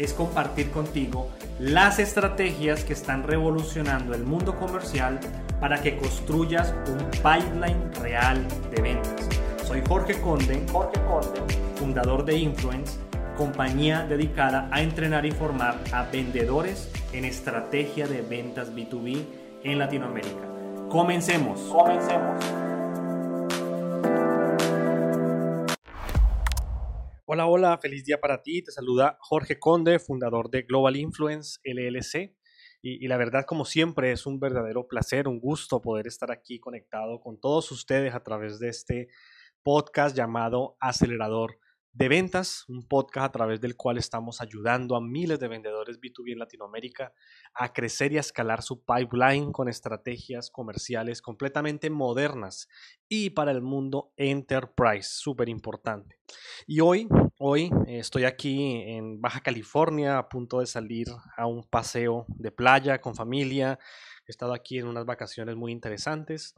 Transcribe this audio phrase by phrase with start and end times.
[0.00, 1.28] es compartir contigo
[1.58, 5.20] las estrategias que están revolucionando el mundo comercial
[5.60, 8.42] para que construyas un pipeline real
[8.74, 9.28] de ventas.
[9.66, 12.98] Soy Jorge Conde, Jorge Conde, fundador de Influence,
[13.36, 19.22] compañía dedicada a entrenar y formar a vendedores en estrategia de ventas B2B
[19.64, 20.48] en Latinoamérica.
[20.88, 21.60] Comencemos.
[21.60, 22.69] Comencemos.
[27.32, 28.60] Hola, hola, feliz día para ti.
[28.60, 32.34] Te saluda Jorge Conde, fundador de Global Influence LLC.
[32.82, 36.58] Y, y, la verdad, como siempre, es un verdadero placer, un gusto poder estar aquí
[36.58, 39.10] conectado con todos ustedes a través de este
[39.62, 41.60] podcast llamado Acelerador
[41.92, 46.32] de ventas, un podcast a través del cual estamos ayudando a miles de vendedores B2B
[46.32, 47.12] en Latinoamérica
[47.52, 52.68] a crecer y a escalar su pipeline con estrategias comerciales completamente modernas
[53.08, 56.20] y para el mundo enterprise, súper importante.
[56.64, 62.24] Y hoy, hoy estoy aquí en Baja California a punto de salir a un paseo
[62.28, 63.80] de playa con familia.
[64.28, 66.54] He estado aquí en unas vacaciones muy interesantes,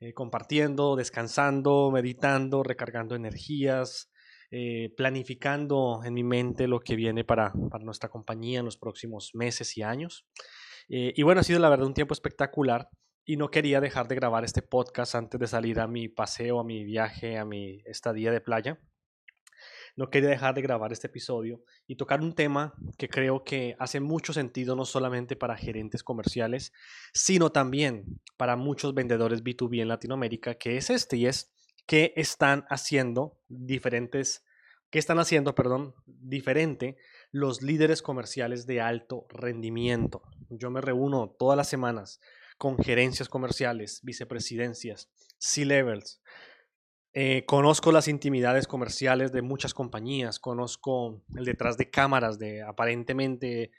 [0.00, 4.10] eh, compartiendo, descansando, meditando, recargando energías
[4.56, 9.32] eh, planificando en mi mente lo que viene para, para, nuestra compañía en los próximos
[9.34, 10.28] meses y años.
[10.88, 12.88] Eh, y bueno, ha sido la verdad un tiempo espectacular
[13.24, 16.64] y no quería dejar de grabar este podcast antes de salir a mi paseo, a
[16.64, 18.78] mi viaje, a mi estadía de playa.
[19.96, 23.98] No quería dejar de grabar este episodio y tocar un tema que creo que hace
[23.98, 26.72] mucho sentido no solamente para gerentes comerciales,
[27.12, 28.04] sino también
[28.36, 31.52] para muchos vendedores B2B en Latinoamérica, que es este y es
[31.86, 34.44] qué están haciendo diferentes,
[34.90, 36.96] qué están haciendo, perdón, diferente
[37.30, 40.22] los líderes comerciales de alto rendimiento.
[40.50, 42.20] Yo me reúno todas las semanas
[42.58, 46.22] con gerencias comerciales, vicepresidencias, C-levels.
[47.12, 53.70] Eh, conozco las intimidades comerciales de muchas compañías, conozco el detrás de cámaras de aparentemente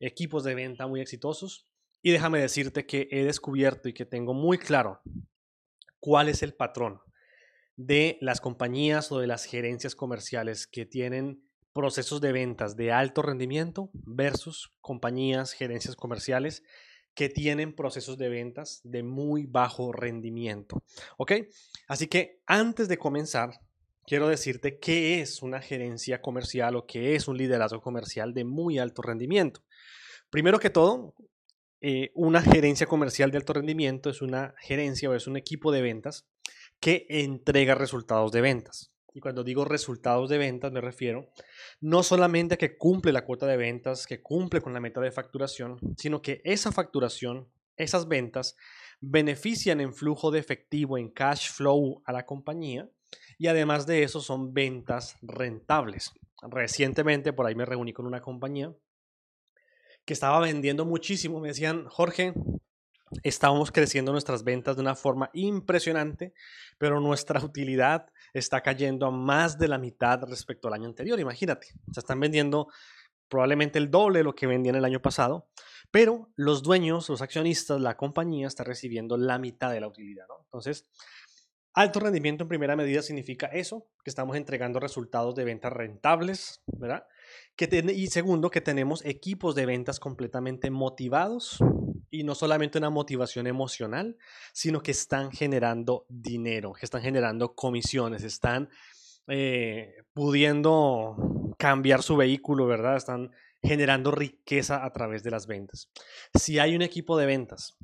[0.00, 1.66] equipos de venta muy exitosos
[2.02, 5.00] y déjame decirte que he descubierto y que tengo muy claro
[6.00, 7.00] cuál es el patrón
[7.78, 13.22] de las compañías o de las gerencias comerciales que tienen procesos de ventas de alto
[13.22, 16.64] rendimiento versus compañías, gerencias comerciales
[17.14, 20.82] que tienen procesos de ventas de muy bajo rendimiento.
[21.18, 21.32] ¿Ok?
[21.86, 23.60] Así que antes de comenzar,
[24.04, 28.80] quiero decirte qué es una gerencia comercial o qué es un liderazgo comercial de muy
[28.80, 29.62] alto rendimiento.
[30.30, 31.14] Primero que todo,
[31.80, 35.82] eh, una gerencia comercial de alto rendimiento es una gerencia o es un equipo de
[35.82, 36.26] ventas
[36.80, 38.92] que entrega resultados de ventas.
[39.14, 41.28] Y cuando digo resultados de ventas me refiero
[41.80, 45.10] no solamente a que cumple la cuota de ventas, que cumple con la meta de
[45.10, 48.56] facturación, sino que esa facturación, esas ventas,
[49.00, 52.88] benefician en flujo de efectivo, en cash flow a la compañía
[53.38, 56.12] y además de eso son ventas rentables.
[56.42, 58.72] Recientemente por ahí me reuní con una compañía
[60.04, 61.40] que estaba vendiendo muchísimo.
[61.40, 62.34] Me decían, Jorge,
[63.22, 66.34] Estábamos creciendo nuestras ventas de una forma impresionante,
[66.78, 71.18] pero nuestra utilidad está cayendo a más de la mitad respecto al año anterior.
[71.18, 72.68] Imagínate, se están vendiendo
[73.28, 75.48] probablemente el doble de lo que vendían el año pasado,
[75.90, 80.26] pero los dueños, los accionistas, la compañía está recibiendo la mitad de la utilidad.
[80.44, 80.88] Entonces,
[81.74, 87.06] alto rendimiento en primera medida significa eso, que estamos entregando resultados de ventas rentables, ¿verdad?
[87.94, 91.58] y segundo, que tenemos equipos de ventas completamente motivados
[92.10, 94.16] y no solamente una motivación emocional,
[94.52, 98.68] sino que están generando dinero, que están generando comisiones, están
[99.26, 102.96] eh, pudiendo cambiar su vehículo, ¿verdad?
[102.96, 103.30] Están
[103.62, 105.90] generando riqueza a través de las ventas.
[106.34, 107.76] Si hay un equipo de ventas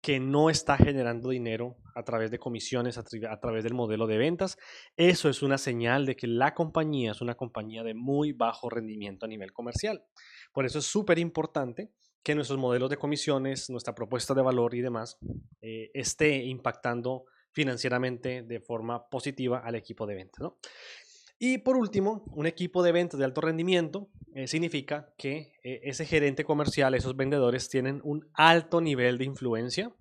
[0.00, 4.56] que no está generando dinero a través de comisiones, a, través del modelo de ventas,
[4.96, 9.26] eso es una señal de que la compañía es una compañía de muy bajo rendimiento
[9.26, 10.04] a nivel comercial.
[10.52, 11.92] Por eso es súper importante
[12.22, 15.18] que nuestros modelos de comisiones, nuestra propuesta de valor y demás
[15.60, 20.52] eh, esté impactando financieramente de forma positiva al equipo de ventas.
[21.38, 26.04] Y por último, un equipo de ventas de alto rendimiento eh, significa que eh, ese
[26.04, 29.94] gerente comercial, esos vendedores tienen un alto nivel de influencia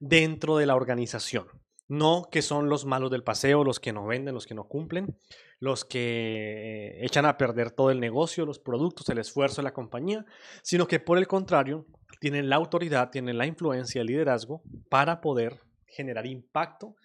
[0.00, 1.46] dentro de la organización.
[1.88, 5.16] No que son los malos del paseo, los que no venden, los que no cumplen,
[5.58, 9.72] los que eh, echan a perder todo el negocio, los productos, el esfuerzo de la
[9.72, 10.26] compañía,
[10.62, 11.86] sino que por el contrario,
[12.20, 16.96] tienen la autoridad, tienen la influencia, el liderazgo para poder generar impacto,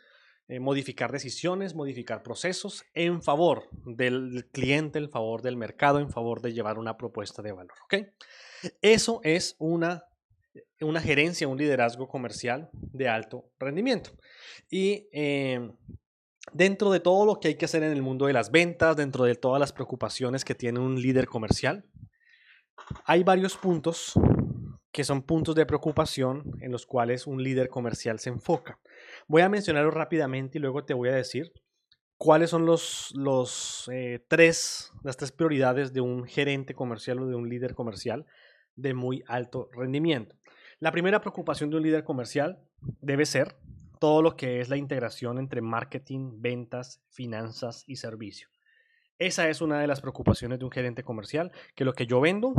[0.48, 6.42] eh, modificar decisiones, modificar procesos en favor del cliente, en favor del mercado, en favor
[6.42, 7.78] de llevar una propuesta de valor.
[7.86, 8.08] ¿okay?
[8.82, 10.04] Eso es una,
[10.82, 14.12] una gerencia, un liderazgo comercial de alto rendimiento.
[14.70, 15.72] Y eh,
[16.52, 19.26] dentro de todo lo que hay que hacer en el mundo de las ventas, dentro
[19.26, 21.86] de todas las preocupaciones que tiene un líder comercial,
[23.06, 24.14] hay varios puntos
[24.92, 28.80] que son puntos de preocupación en los cuales un líder comercial se enfoca.
[29.28, 31.52] Voy a mencionarlos rápidamente y luego te voy a decir
[32.18, 37.36] cuáles son los, los eh, tres, las tres prioridades de un gerente comercial o de
[37.36, 38.28] un líder comercial
[38.76, 40.36] de muy alto rendimiento.
[40.84, 42.60] La primera preocupación de un líder comercial
[43.00, 43.56] debe ser
[44.02, 48.50] todo lo que es la integración entre marketing, ventas, finanzas y servicio.
[49.18, 52.54] Esa es una de las preocupaciones de un gerente comercial, que lo que yo vendo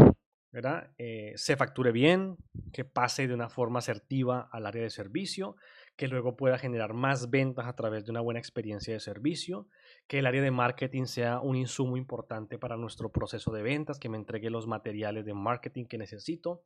[0.97, 2.39] eh, se facture bien,
[2.73, 5.57] que pase de una forma asertiva al área de servicio,
[5.95, 9.69] que luego pueda generar más ventas a través de una buena experiencia de servicio,
[10.07, 14.09] que el área de marketing sea un insumo importante para nuestro proceso de ventas, que
[14.09, 16.63] me entregue los materiales de marketing que necesito,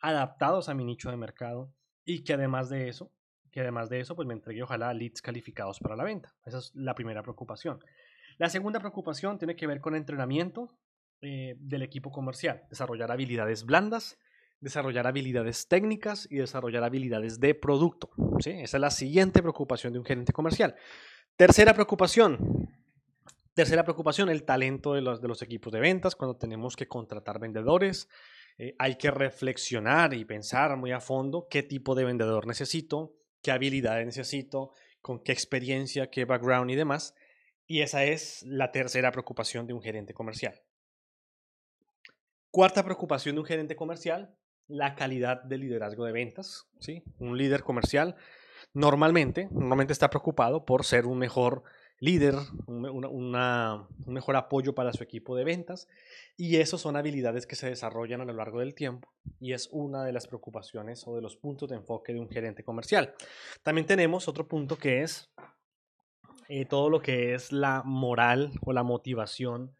[0.00, 1.72] adaptados a mi nicho de mercado
[2.04, 3.12] y que además de eso,
[3.50, 6.34] que además de eso, pues me entregue ojalá leads calificados para la venta.
[6.44, 7.80] Esa es la primera preocupación.
[8.38, 10.74] La segunda preocupación tiene que ver con entrenamiento
[11.20, 14.18] eh, del equipo comercial, desarrollar habilidades blandas,
[14.60, 18.10] desarrollar habilidades técnicas y desarrollar habilidades de producto.
[18.38, 18.50] ¿sí?
[18.50, 20.76] Esa es la siguiente preocupación de un gerente comercial.
[21.36, 22.70] Tercera preocupación.
[23.54, 27.38] Tercera preocupación, el talento de los, de los equipos de ventas cuando tenemos que contratar
[27.38, 28.08] vendedores.
[28.62, 33.52] Eh, hay que reflexionar y pensar muy a fondo qué tipo de vendedor necesito, qué
[33.52, 37.14] habilidades necesito, con qué experiencia, qué background y demás.
[37.66, 40.60] Y esa es la tercera preocupación de un gerente comercial.
[42.50, 44.36] Cuarta preocupación de un gerente comercial,
[44.68, 46.68] la calidad del liderazgo de ventas.
[46.80, 47.02] ¿sí?
[47.18, 48.16] Un líder comercial
[48.74, 51.62] normalmente, normalmente está preocupado por ser un mejor
[52.00, 52.34] líder,
[52.66, 53.30] un
[54.06, 55.88] mejor apoyo para su equipo de ventas.
[56.36, 60.04] Y eso son habilidades que se desarrollan a lo largo del tiempo y es una
[60.04, 63.14] de las preocupaciones o de los puntos de enfoque de un gerente comercial.
[63.62, 65.30] También tenemos otro punto que es
[66.48, 69.76] eh, todo lo que es la moral o la motivación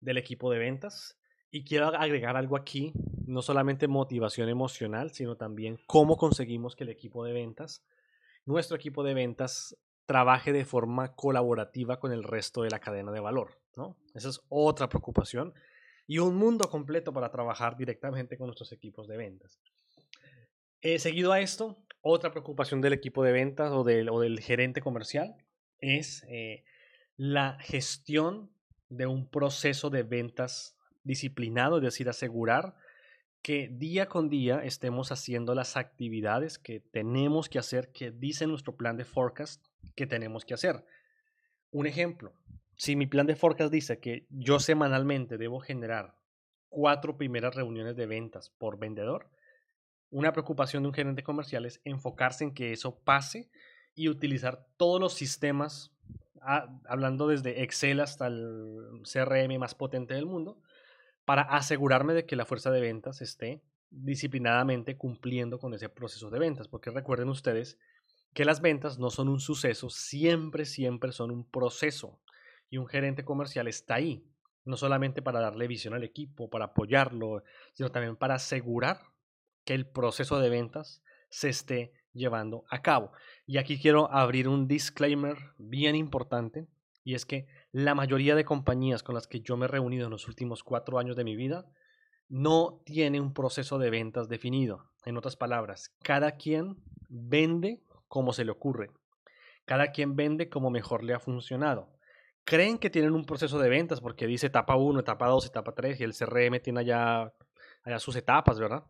[0.00, 1.18] del equipo de ventas.
[1.52, 2.92] Y quiero agregar algo aquí,
[3.26, 7.84] no solamente motivación emocional, sino también cómo conseguimos que el equipo de ventas,
[8.46, 9.76] nuestro equipo de ventas,
[10.10, 13.60] trabaje de forma colaborativa con el resto de la cadena de valor.
[13.76, 13.96] ¿no?
[14.12, 15.54] Esa es otra preocupación
[16.08, 19.60] y un mundo completo para trabajar directamente con nuestros equipos de ventas.
[20.80, 24.80] Eh, seguido a esto, otra preocupación del equipo de ventas o del, o del gerente
[24.80, 25.36] comercial
[25.78, 26.64] es eh,
[27.16, 28.50] la gestión
[28.88, 32.74] de un proceso de ventas disciplinado, es decir, asegurar
[33.42, 38.76] que día con día estemos haciendo las actividades que tenemos que hacer, que dice nuestro
[38.76, 39.64] plan de forecast
[39.96, 40.84] que tenemos que hacer.
[41.70, 42.34] Un ejemplo,
[42.76, 46.16] si mi plan de forecast dice que yo semanalmente debo generar
[46.68, 49.30] cuatro primeras reuniones de ventas por vendedor,
[50.10, 53.48] una preocupación de un gerente comercial es enfocarse en que eso pase
[53.94, 55.92] y utilizar todos los sistemas,
[56.42, 60.60] ah, hablando desde Excel hasta el CRM más potente del mundo,
[61.30, 66.40] para asegurarme de que la fuerza de ventas esté disciplinadamente cumpliendo con ese proceso de
[66.40, 66.66] ventas.
[66.66, 67.78] Porque recuerden ustedes
[68.34, 72.18] que las ventas no son un suceso, siempre, siempre son un proceso.
[72.68, 74.24] Y un gerente comercial está ahí,
[74.64, 77.44] no solamente para darle visión al equipo, para apoyarlo,
[77.74, 78.98] sino también para asegurar
[79.64, 83.12] que el proceso de ventas se esté llevando a cabo.
[83.46, 86.66] Y aquí quiero abrir un disclaimer bien importante,
[87.04, 90.10] y es que la mayoría de compañías con las que yo me he reunido en
[90.10, 91.66] los últimos cuatro años de mi vida
[92.28, 94.90] no tiene un proceso de ventas definido.
[95.04, 96.76] En otras palabras, cada quien
[97.08, 98.90] vende como se le ocurre.
[99.64, 101.88] Cada quien vende como mejor le ha funcionado.
[102.44, 106.00] Creen que tienen un proceso de ventas porque dice etapa 1, etapa 2, etapa 3
[106.00, 107.32] y el CRM tiene allá,
[107.84, 108.84] allá sus etapas, ¿verdad?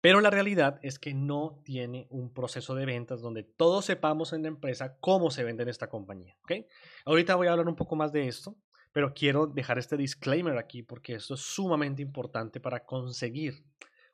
[0.00, 4.42] Pero la realidad es que no tiene un proceso de ventas donde todos sepamos en
[4.42, 6.36] la empresa cómo se vende en esta compañía.
[6.42, 6.66] ¿okay?
[7.04, 8.56] Ahorita voy a hablar un poco más de esto,
[8.92, 13.64] pero quiero dejar este disclaimer aquí porque esto es sumamente importante para conseguir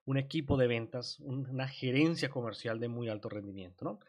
[0.05, 3.85] un equipo de ventas, una gerencia comercial de muy alto rendimiento.
[3.85, 4.01] ¿no?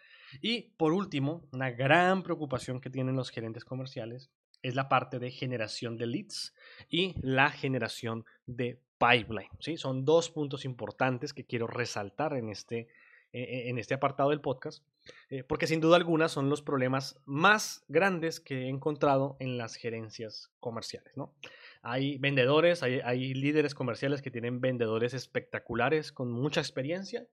[0.41, 5.29] Y por último, una gran preocupación que tienen los gerentes comerciales es la parte de
[5.29, 6.55] generación de leads
[6.89, 9.49] y la generación de pipeline.
[9.59, 9.77] ¿sí?
[9.77, 12.87] Son dos puntos importantes que quiero resaltar en este,
[13.33, 14.83] e, e, en este apartado del podcast,
[15.29, 19.75] eh, porque sin duda alguna son los problemas más grandes que he encontrado en las
[19.75, 21.17] gerencias comerciales.
[21.17, 21.33] ¿no?
[21.81, 27.27] Hay vendedores, hay, hay líderes comerciales que tienen vendedores espectaculares con mucha experiencia,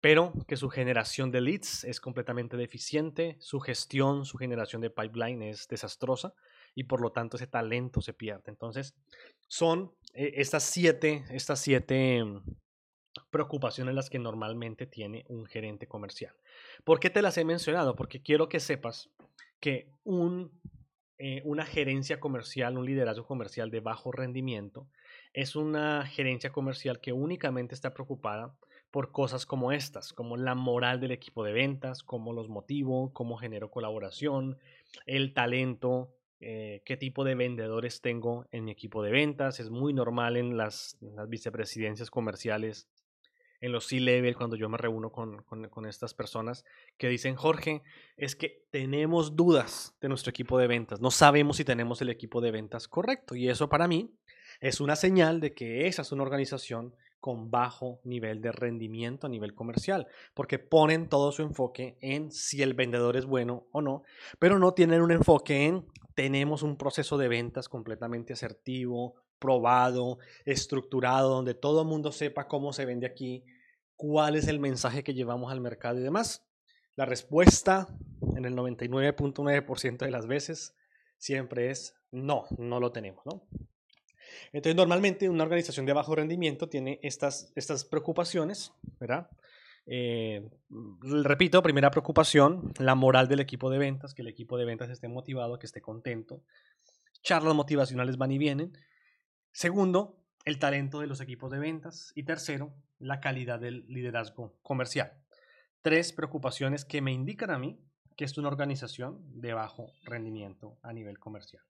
[0.00, 5.42] pero que su generación de leads es completamente deficiente, su gestión, su generación de pipeline
[5.42, 6.34] es desastrosa
[6.74, 8.44] y por lo tanto ese talento se pierde.
[8.46, 8.94] Entonces,
[9.46, 12.42] son estas siete, estas siete mm,
[13.30, 16.34] preocupaciones las que normalmente tiene un gerente comercial.
[16.84, 17.96] ¿Por qué te las he mencionado?
[17.96, 19.10] Porque quiero que sepas
[19.60, 20.50] que un
[21.22, 24.88] eh, una gerencia comercial, un liderazgo comercial de bajo rendimiento,
[25.34, 28.54] es una gerencia comercial que únicamente está preocupada
[28.90, 33.36] por cosas como estas, como la moral del equipo de ventas, cómo los motivo, cómo
[33.36, 34.56] genero colaboración,
[35.04, 39.60] el talento, eh, qué tipo de vendedores tengo en mi equipo de ventas.
[39.60, 42.88] Es muy normal en las vicepresidencias comerciales
[43.60, 46.64] en los C-Level, cuando yo me reúno con, con, estas personas
[46.96, 47.82] que dicen, Jorge,
[48.16, 52.40] es que tenemos dudas de nuestro equipo de ventas, no sabemos si tenemos el equipo
[52.40, 53.34] de ventas correcto.
[53.34, 54.14] Y eso para mí
[54.60, 59.30] es una señal de que esa es una organización con bajo nivel de rendimiento a
[59.30, 64.04] nivel comercial, porque ponen todo su enfoque en si el vendedor es bueno o no,
[64.38, 65.84] pero no tienen un enfoque en
[66.20, 72.74] tenemos un proceso de ventas completamente asertivo, probado, estructurado, donde todo el mundo sepa cómo
[72.74, 73.46] se vende aquí,
[73.96, 76.46] cuál es el mensaje que llevamos al mercado y demás.
[76.94, 77.88] La respuesta
[78.36, 80.76] en el 99.9% de las veces
[81.16, 83.48] siempre es no, no lo tenemos, ¿no?
[84.52, 89.30] Entonces, normalmente una organización de bajo rendimiento tiene estas, estas preocupaciones, ¿verdad?
[89.92, 90.48] Eh,
[91.00, 95.08] repito, primera preocupación, la moral del equipo de ventas, que el equipo de ventas esté
[95.08, 96.44] motivado, que esté contento.
[97.22, 98.72] Charlas motivacionales van y vienen.
[99.50, 102.12] Segundo, el talento de los equipos de ventas.
[102.14, 105.12] Y tercero, la calidad del liderazgo comercial.
[105.82, 107.80] Tres preocupaciones que me indican a mí
[108.16, 111.64] que es una organización de bajo rendimiento a nivel comercial.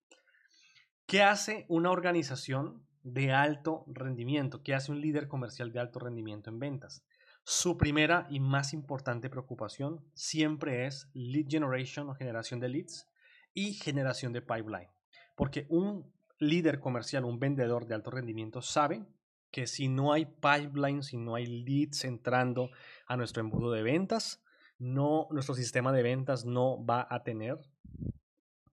[1.06, 4.62] ¿Qué hace una organización de alto rendimiento?
[4.62, 7.02] ¿Qué hace un líder comercial de alto rendimiento en ventas?
[7.44, 13.08] Su primera y más importante preocupación siempre es lead generation o generación de leads
[13.54, 14.90] y generación de pipeline.
[15.36, 19.04] Porque un líder comercial, un vendedor de alto rendimiento, sabe
[19.50, 22.70] que si no hay pipeline, si no hay leads entrando
[23.06, 24.42] a nuestro embudo de ventas,
[24.78, 27.58] no, nuestro sistema de ventas no va a tener,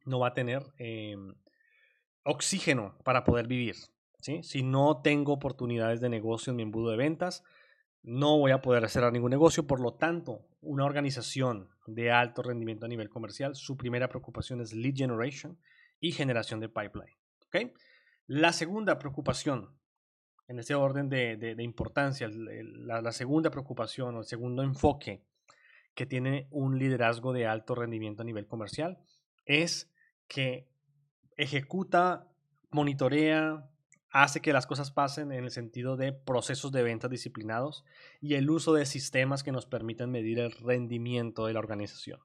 [0.05, 1.35] no va a tener em,
[2.23, 3.75] oxígeno para poder vivir.
[4.21, 4.41] ¿sí?
[4.43, 7.43] Si no tengo oportunidades de negocio en mi embudo de ventas,
[8.07, 9.67] no voy a poder hacer ningún negocio.
[9.67, 14.71] Por lo tanto, una organización de alto rendimiento a nivel comercial, su primera preocupación es
[14.71, 15.59] lead generation
[15.99, 17.17] y generación de pipeline.
[18.27, 19.77] La segunda preocupación,
[20.47, 25.25] en este orden de, importancia, la, segunda preocupación o el segundo enfoque
[25.93, 28.99] que tiene un liderazgo de alto rendimiento a nivel comercial
[29.45, 29.91] es
[30.29, 30.69] que
[31.35, 32.31] ejecuta,
[32.71, 33.69] monitorea,
[34.09, 37.83] hace que las cosas pasen en el sentido de procesos de ventas disciplinados
[38.21, 42.19] y el uso de sistemas que nos permiten medir el rendimiento de la organización.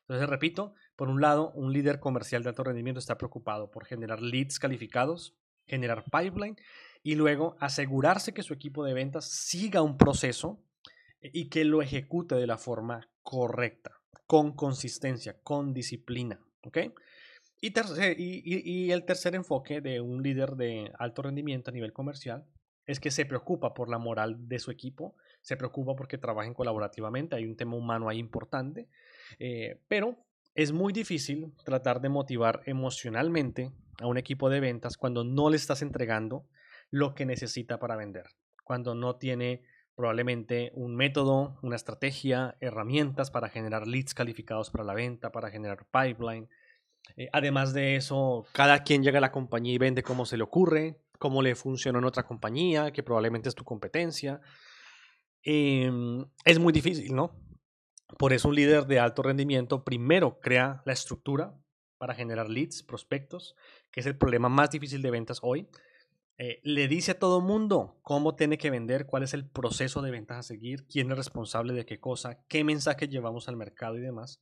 [0.00, 4.22] Entonces, repito, por un lado, un líder comercial de alto rendimiento está preocupado por generar
[4.22, 6.56] leads calificados, generar pipeline
[7.02, 10.62] y luego asegurarse que su equipo de ventas siga un proceso
[11.20, 16.40] y que lo ejecute de la forma correcta, con consistencia, con disciplina.
[17.60, 17.72] Y,
[18.44, 22.46] y, el tercer enfoque de un líder de alto rendimiento a nivel comercial
[22.86, 27.36] es que se preocupa por la moral de su equipo, se preocupa porque trabajen colaborativamente,
[27.36, 28.88] hay un tema humano ahí importante,
[29.38, 30.16] eh, pero
[30.54, 35.56] es muy difícil tratar de motivar emocionalmente a un equipo de ventas cuando no le
[35.56, 36.46] estás entregando
[36.90, 38.26] lo que necesita para vender,
[38.64, 39.62] cuando no tiene
[39.98, 45.86] probablemente un método, una estrategia, herramientas para generar leads calificados para la venta, para generar
[45.86, 46.48] pipeline.
[47.16, 50.44] Eh, además de eso, cada quien llega a la compañía y vende como se le
[50.44, 54.40] ocurre, cómo le funciona en otra compañía, que probablemente es tu competencia.
[55.42, 57.34] Em, es muy difícil, ¿no?
[58.18, 61.54] Por eso un líder de alto rendimiento primero crea la estructura
[61.98, 63.54] para generar leads, prospectos,
[63.90, 65.68] que es el problema más difícil de ventas hoy.
[66.38, 70.12] Eh, le dice a todo mundo cómo tiene que vender, cuál es el proceso de
[70.12, 74.00] ventas a seguir, quién es responsable de qué cosa, qué mensaje llevamos al mercado y
[74.00, 74.40] demás.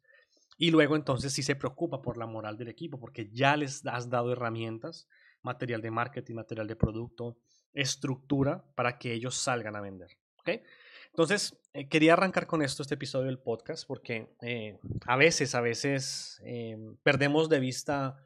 [0.57, 4.09] Y luego entonces sí se preocupa por la moral del equipo, porque ya les has
[4.09, 5.09] dado herramientas,
[5.43, 7.39] material de marketing, material de producto,
[7.73, 10.17] estructura para que ellos salgan a vender.
[10.41, 10.63] ¿okay?
[11.11, 15.61] Entonces, eh, quería arrancar con esto, este episodio del podcast, porque eh, a veces, a
[15.61, 18.17] veces em, perdemos de vista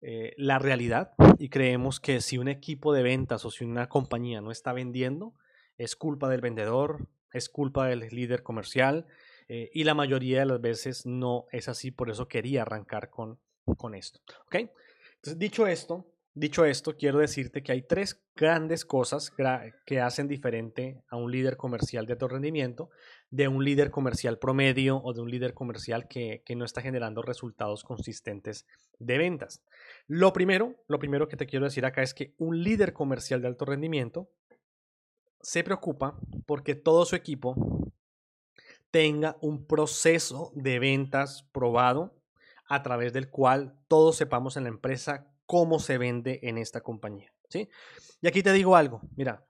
[0.00, 4.40] eh, la realidad y creemos que si un equipo de ventas o si una compañía
[4.40, 5.34] no está vendiendo,
[5.76, 9.06] es culpa del vendedor, es culpa del líder comercial
[9.48, 13.38] y la mayoría de las veces no es así, por eso quería arrancar con,
[13.76, 14.20] con esto.
[14.50, 19.32] Entonces, dicho esto, Dicho esto, quiero decirte que hay tres grandes cosas
[19.86, 22.90] que hacen diferente a un líder comercial de alto rendimiento
[23.30, 27.84] de un líder comercial promedio o de un líder comercial que, no está generando resultados
[27.84, 28.66] consistentes
[28.98, 29.62] de ventas.
[30.08, 33.46] Lo primero, lo primero que te quiero decir acá es que un líder comercial de
[33.46, 34.28] alto rendimiento
[35.40, 37.54] se preocupa porque todo su equipo
[38.94, 42.14] tenga un proceso de ventas probado
[42.68, 47.32] a través del cual todos sepamos en la empresa cómo se vende en esta compañía.
[47.48, 47.68] ¿sí?
[48.22, 49.44] Y aquí te digo algo, mira,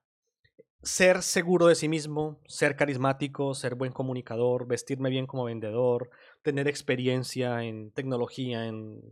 [0.82, 6.08] ser seguro de sí mismo, ser carismático, ser buen comunicador, vestirme bien como vendedor,
[6.40, 9.02] tener experiencia en tecnología, en,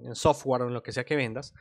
[0.00, 1.52] en, software o en lo que sea que vendas,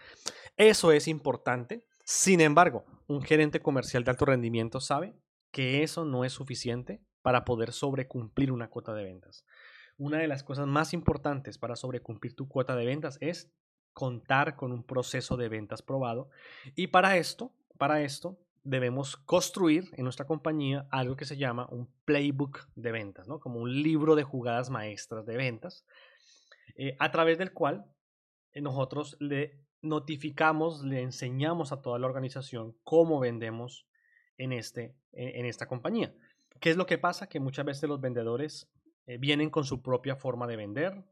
[0.56, 1.86] eso es importante.
[2.06, 5.14] Sin embargo, un gerente comercial de alto rendimiento sabe
[5.52, 9.44] que eso no es suficiente para poder sobrecumplir una cuota de ventas.
[9.98, 13.52] Una de las cosas más importantes para sobrecumplir tu cuota de ventas es
[13.94, 16.30] contar con un proceso de ventas probado.
[16.76, 21.88] Y para esto, para esto, debemos construir en nuestra compañía algo que se llama un
[22.06, 23.40] playbook de ventas, ¿no?
[23.40, 25.86] Como un libro de jugadas maestras de ventas,
[26.76, 27.86] eh, a través del cual
[28.52, 33.86] eh, nosotros le notificamos, le enseñamos a toda la organización cómo vendemos
[34.38, 36.14] en, este, en esta compañía.
[36.64, 37.28] ¿Qué es lo que pasa?
[37.28, 38.72] Que muchas veces los vendedores
[39.06, 41.04] eh, vienen con su propia forma de vender,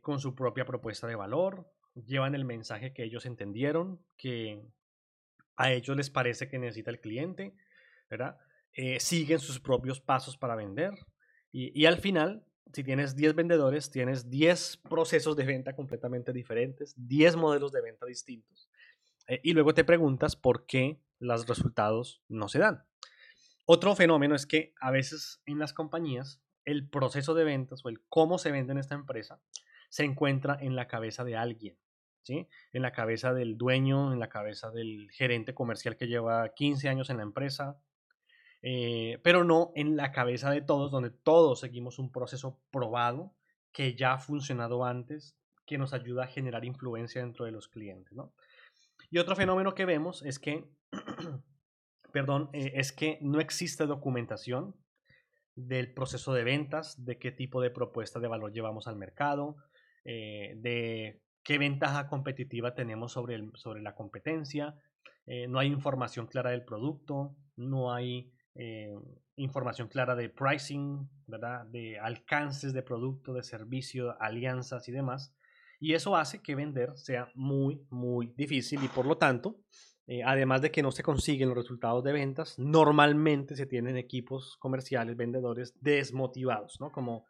[0.00, 4.62] con su propia propuesta de valor, llevan el mensaje que ellos entendieron, que
[5.56, 7.54] a ellos les parece que necesita el cliente,
[8.10, 8.38] ¿verdad?
[8.72, 10.92] Eh, siguen sus propios pasos para vender
[11.50, 12.44] y, al final,
[12.74, 18.04] si tienes 10 vendedores, tienes 10 procesos de venta completamente diferentes, 10 modelos de venta
[18.04, 18.68] distintos.
[19.28, 22.84] Eh, y luego te preguntas por qué los resultados no se dan.
[23.66, 28.00] Otro fenómeno es que a veces en las compañías el proceso de ventas o el
[28.08, 29.40] cómo se vende en esta empresa
[29.88, 31.76] se encuentra en la cabeza de alguien.
[32.28, 37.10] En la cabeza del dueño, en la cabeza del gerente comercial que lleva 15 años
[37.10, 37.80] en la empresa,
[38.62, 43.34] eh, pero no en la cabeza de todos, donde todos seguimos un proceso probado
[43.72, 45.36] que ya ha funcionado antes,
[45.66, 48.16] que nos ayuda a generar influencia dentro de los clientes,
[49.10, 50.68] Y otro fenómeno que vemos es que,
[52.16, 54.74] perdón, eh, es que no existe documentación
[55.54, 59.56] del proceso de ventas, de qué tipo de propuesta de valor llevamos al mercado,
[60.02, 64.74] eh, de qué ventaja competitiva tenemos sobre, sobre la competencia,
[65.26, 68.32] eh, no hay información clara del producto, no hay
[69.36, 71.66] información clara de pricing, ¿verdad?
[71.66, 75.36] de alcances de producto, de servicio, alianzas y demás.
[75.78, 79.60] Y eso hace que vender sea muy, muy difícil y por lo tanto,
[80.06, 84.56] eh, además de que no se consiguen los resultados de ventas, normalmente se tienen equipos
[84.58, 86.92] comerciales, vendedores desmotivados, ¿no?
[86.92, 87.26] Como,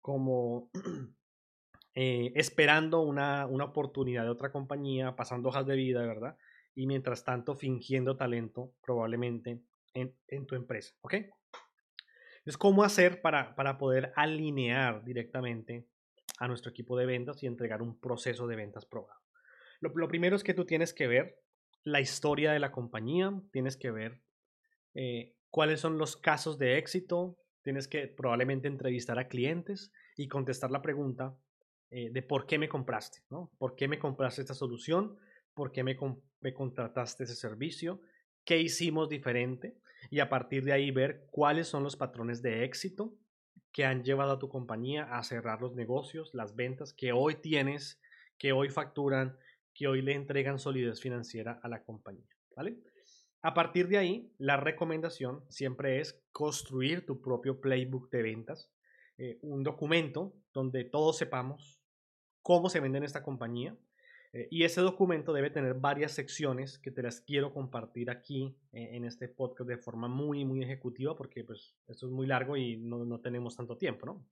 [0.00, 0.70] como
[1.98, 6.36] Eh, esperando una, oportunidad de otra compañía, pasando hojas de vida, ¿verdad?
[6.74, 9.62] Y mientras tanto fingiendo talento probablemente
[9.94, 11.14] en, tu empresa, ¿ok?
[11.14, 15.86] Entonces, ¿cómo hacer para, para poder alinear directamente
[16.38, 19.22] a nuestro equipo de ventas y entregar un proceso de ventas probado?
[19.80, 21.40] Lo, primero es que tú tienes que ver
[21.86, 24.20] la historia de la compañía, tienes que ver
[24.94, 30.72] eh, cuáles son los casos de éxito, tienes que probablemente entrevistar a clientes y contestar
[30.72, 31.38] la pregunta,
[31.90, 33.52] eh, de por qué me compraste, ¿no?
[33.56, 35.16] ¿Por qué me compraste esta solución?
[35.54, 35.96] ¿Por qué me,
[36.40, 38.00] me contrataste ese servicio?
[38.44, 39.76] ¿Qué hicimos diferente?
[40.10, 43.14] Y a partir de ahí ver cuáles son los patrones de éxito
[43.70, 48.00] que han llevado a tu compañía a cerrar los negocios, las ventas que hoy tienes,
[48.38, 49.38] que hoy facturan,
[49.76, 52.78] que hoy le entregan solidez financiera a la compañía, ¿vale?
[53.42, 58.70] A partir de ahí, la recomendación siempre es construir tu propio playbook de ventas,
[59.18, 61.80] eh, un documento donde todos sepamos
[62.42, 63.76] cómo se vende en esta compañía.
[64.32, 68.90] Eh, y ese documento debe tener varias secciones que te las quiero compartir aquí eh,
[68.92, 72.78] en este podcast de forma muy, muy ejecutiva porque pues esto es muy largo y
[72.78, 74.26] no, no tenemos tanto tiempo, ¿no?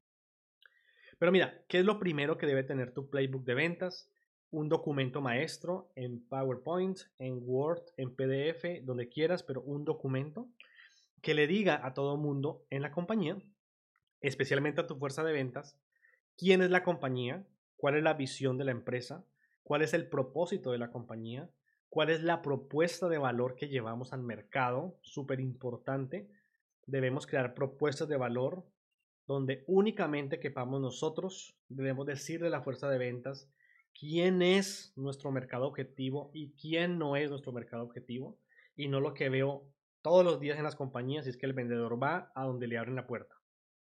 [1.18, 4.10] Pero mira, ¿qué es lo primero que debe tener tu playbook de ventas?
[4.54, 10.48] Un documento maestro en PowerPoint, en Word, en PDF, donde quieras, pero un documento
[11.22, 13.36] que le diga a todo mundo en la compañía,
[14.20, 15.76] especialmente a tu fuerza de ventas,
[16.36, 17.44] quién es la compañía,
[17.76, 19.24] cuál es la visión de la empresa,
[19.64, 21.50] cuál es el propósito de la compañía,
[21.88, 26.30] cuál es la propuesta de valor que llevamos al mercado, súper importante.
[26.86, 28.64] Debemos crear propuestas de valor
[29.26, 31.58] donde únicamente quepamos nosotros.
[31.68, 33.50] Debemos decirle a la fuerza de ventas
[33.98, 38.38] quién es nuestro mercado objetivo y quién no es nuestro mercado objetivo.
[38.76, 39.70] Y no lo que veo
[40.02, 42.96] todos los días en las compañías es que el vendedor va a donde le abren
[42.96, 43.34] la puerta.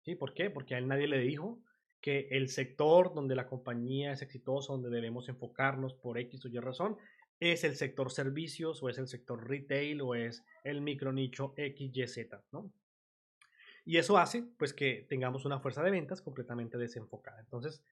[0.02, 0.14] ¿Sí?
[0.14, 0.48] ¿Por qué?
[0.50, 1.60] Porque a él nadie le dijo
[2.00, 6.58] que el sector donde la compañía es exitosa, donde debemos enfocarnos por X o Y
[6.60, 6.96] razón,
[7.40, 12.72] es el sector servicios o es el sector retail o es el micronicho XYZ, ¿no?
[13.84, 17.40] Y eso hace pues que tengamos una fuerza de ventas completamente desenfocada.
[17.40, 17.82] Entonces,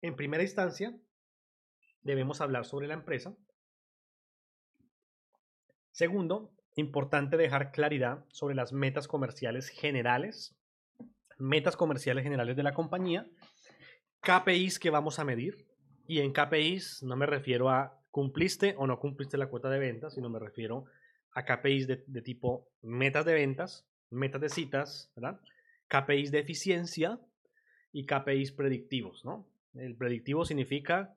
[0.00, 0.96] en primera instancia,
[2.02, 3.34] debemos hablar sobre la empresa.
[5.90, 10.56] Segundo, importante dejar claridad sobre las metas comerciales generales,
[11.38, 13.26] metas comerciales generales de la compañía,
[14.20, 15.66] KPIs que vamos a medir.
[16.06, 20.14] Y en KPIs no me refiero a cumpliste o no cumpliste la cuota de ventas,
[20.14, 20.84] sino me refiero
[21.32, 25.12] a KPIs de, tipo metas de ventas, metas de citas.
[25.88, 27.20] KPIs de eficiencia
[27.92, 29.46] y KPIs predictivos, ¿no?
[29.74, 31.14] El predictivo significa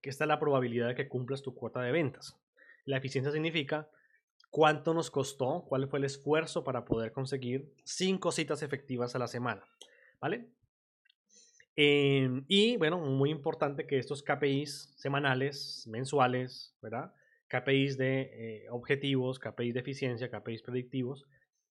[0.00, 2.36] que esta es la probabilidad de que cumplas tu cuota de ventas.
[2.84, 3.88] La eficiencia significa
[4.50, 9.28] cuánto nos costó, cuál fue el esfuerzo para poder conseguir cinco citas efectivas a la
[9.28, 9.64] semana,
[10.20, 10.48] ¿vale?
[11.76, 17.14] Em, y bueno, muy importante que estos KPIs semanales, mensuales, ¿verdad?
[17.48, 21.26] KPIs de eh, objetivos, KPIs de eficiencia, KPIs predictivos,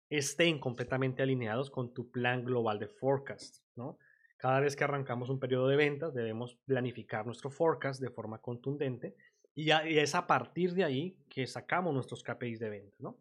[0.10, 3.98] estén completamente alineados con tu plan global de forecast, ¿no?
[4.40, 9.14] Cada vez que arrancamos un periodo de ventas, debemos planificar nuestro forecast de forma contundente
[9.54, 13.18] y, es a partir de ahí que sacamos nuestros KPIs de venta, ¿no?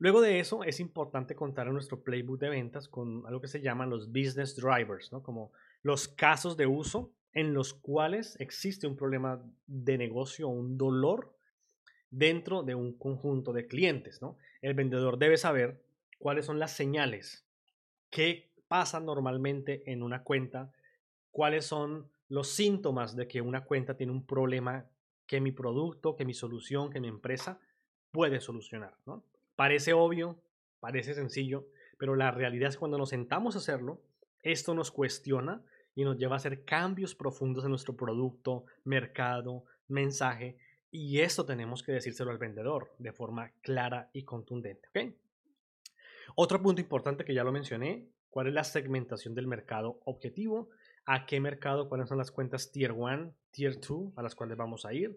[0.00, 3.60] Luego de eso, es importante contar en nuestro playbook de ventas con algo que se
[3.60, 5.22] llaman los business drivers, ¿no?
[5.22, 11.36] Como los casos de uso en los cuales existe un problema de negocio, un dolor
[12.10, 14.38] dentro de un conjunto de clientes, ¿no?
[14.60, 15.84] El vendedor debe saber
[16.18, 17.46] cuáles son las señales,
[18.10, 20.70] qué pasa normalmente en una cuenta,
[21.30, 24.86] cuáles son los síntomas de que una cuenta tiene un problema
[25.26, 27.58] que mi producto, que mi solución, que mi empresa
[28.10, 29.24] puede solucionar, ¿no?
[29.56, 30.40] Parece obvio,
[30.80, 31.66] parece sencillo,
[31.98, 34.00] pero la realidad es que cuando nos sentamos a hacerlo,
[34.42, 35.62] esto nos cuestiona
[35.94, 40.56] y nos lleva a hacer cambios profundos en nuestro producto, mercado, mensaje
[40.90, 44.88] y esto tenemos que decírselo al vendedor de forma clara y contundente.
[46.34, 50.70] Otro punto importante que ya lo mencioné, ¿cuál es la segmentación del mercado objetivo?
[51.04, 51.88] ¿A qué mercado?
[51.88, 55.16] ¿Cuáles son las cuentas Tier 1, Tier 2 a las cuales vamos a ir?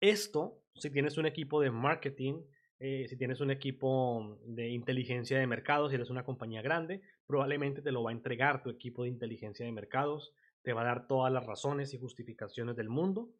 [0.00, 2.42] Esto, si tienes un equipo de marketing,
[2.78, 7.82] eh, si tienes un equipo de inteligencia de mercados, si eres una compañía grande, probablemente
[7.82, 10.32] te lo va a entregar tu equipo de inteligencia de mercados,
[10.62, 13.30] te va a dar todas las razones y justificaciones del mundo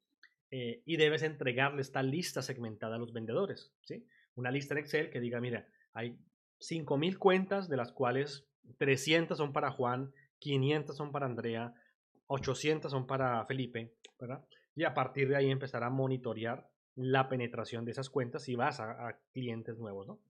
[0.51, 3.73] eh, y debes entregarle esta lista segmentada a los vendedores.
[3.83, 4.07] ¿sí?
[4.35, 6.19] Una lista en Excel que diga, mira, hay
[6.61, 8.47] 5.000 cuentas de las cuales
[8.79, 11.75] 300 son para Juan, 500 son para Andrea,
[12.27, 14.45] 800 son para Felipe, ¿verdad?
[14.75, 18.81] Y a partir de ahí empezar a monitorear la penetración de esas cuentas si vas
[18.81, 20.21] a, clientes nuevos, ¿no?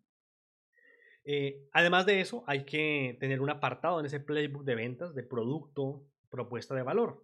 [1.24, 5.22] Eh, además de eso, hay que tener un apartado en ese playbook de ventas de
[5.22, 7.22] producto, propuesta de valor.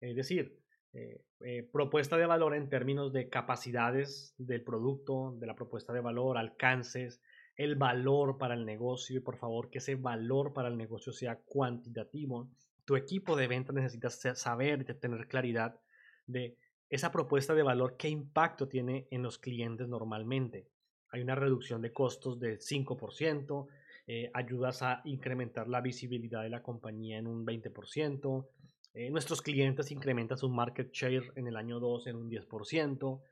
[0.00, 0.62] Es decir,
[0.94, 6.00] eh, eh, propuesta de valor en términos de capacidades del producto, de la propuesta de
[6.00, 7.20] valor, alcances,
[7.64, 11.36] el valor para el negocio y por favor que ese valor para el negocio sea
[11.36, 12.48] cuantitativo.
[12.84, 15.78] Tu equipo de ventas necesita saber tener claridad
[16.26, 16.56] de
[16.88, 20.68] esa propuesta de valor, qué impacto tiene en los clientes normalmente.
[21.10, 23.66] Hay una reducción de costos del 5%,
[24.06, 28.48] eh, ayudas a incrementar la visibilidad de la compañía en un 20%,
[28.94, 33.22] eh, nuestros clientes incrementan su market share en el año 2 en un 10%.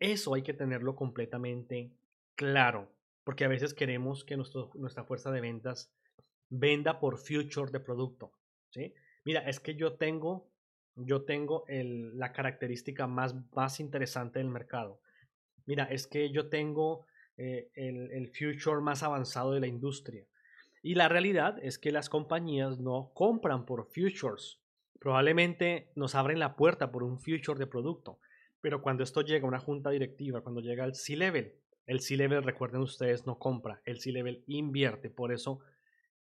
[0.00, 1.92] Eso hay que tenerlo completamente
[2.34, 2.88] claro,
[3.24, 5.92] porque a veces queremos que nuestra fuerza de ventas
[6.50, 8.32] venda por future de producto.
[8.70, 8.94] ¿sí?
[9.24, 10.50] Mira, es que yo tengo,
[10.94, 15.00] yo tengo la característica más, más interesante del mercado.
[15.66, 17.06] Mira, es que yo tengo
[17.36, 20.26] eh, el, el future más avanzado de la industria.
[20.82, 24.60] Y la realidad es que las compañías no compran por futures,
[25.00, 28.18] probablemente nos abren la puerta por un future de producto,
[28.60, 31.54] pero cuando esto llega a una junta directiva, cuando llega al C-Level,
[31.86, 35.10] el C-Level, recuerden ustedes, no compra, el C-Level invierte.
[35.10, 35.60] Por eso,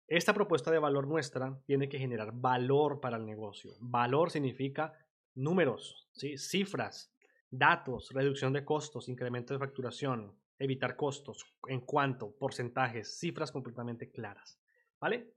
[0.08, 3.74] esta propuesta de valor nuestra tiene que generar valor para el negocio.
[3.80, 4.94] Valor significa
[5.36, 6.38] números, ¿sí?
[6.38, 7.14] cifras,
[7.50, 14.60] datos, reducción de costos, incremento de facturación, evitar costos, en cuanto, porcentajes, cifras completamente claras.
[15.00, 15.34] ¿Vale?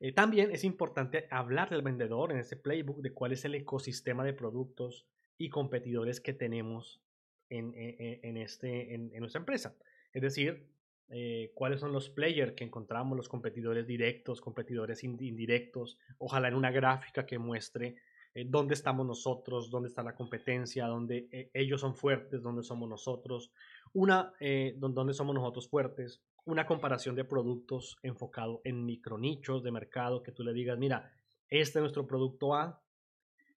[0.00, 4.24] Eh, también es importante hablar del vendedor en este playbook de cuál es el ecosistema
[4.24, 5.06] de productos
[5.38, 7.02] y competidores que tenemos
[7.58, 9.74] en, este, en, nuestra empresa.
[10.12, 10.68] Es decir,
[11.08, 16.70] eh, cuáles son los players que encontramos, los competidores directos, competidores indirectos, ojalá en una
[16.70, 17.96] gráfica que muestre
[18.34, 23.52] eh, dónde estamos nosotros, dónde está la competencia, dónde ellos son fuertes, dónde somos nosotros,
[23.92, 24.32] una,
[24.76, 30.42] dónde somos nosotros fuertes, una comparación de productos enfocado en micronichos de mercado, que tú
[30.42, 31.12] le digas, mira,
[31.48, 32.82] este es nuestro producto A,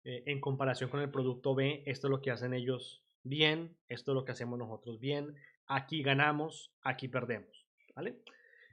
[0.04, 4.12] eh, en comparación con el producto B, esto es lo que hacen ellos bien, esto
[4.12, 5.36] es lo que hacemos nosotros bien,
[5.68, 8.22] aquí ganamos, aquí perdemos, ¿vale?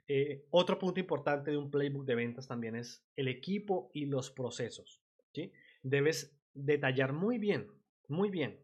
[0.07, 4.31] Eh, otro punto importante de un playbook de ventas también es el equipo y los
[4.31, 5.01] procesos,
[5.33, 5.51] ¿sí?
[5.81, 7.67] Debes detallar muy bien,
[8.07, 8.59] muy bien,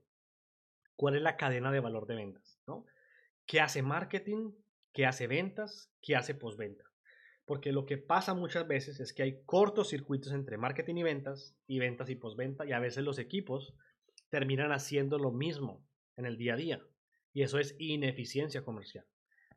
[0.95, 2.86] cuál es la cadena de valor de ventas, ¿no?
[3.45, 4.52] ¿Qué hace marketing?
[4.93, 5.91] ¿Qué hace ventas?
[6.02, 6.86] ¿Qué hace postventa?
[7.45, 11.56] Porque lo que pasa muchas veces es que hay cortos circuitos entre marketing y ventas
[11.65, 13.73] y ventas y postventa y a veces los equipos
[14.29, 15.85] terminan haciendo lo mismo
[16.17, 16.81] en el día a día
[17.33, 19.05] y eso es ineficiencia comercial.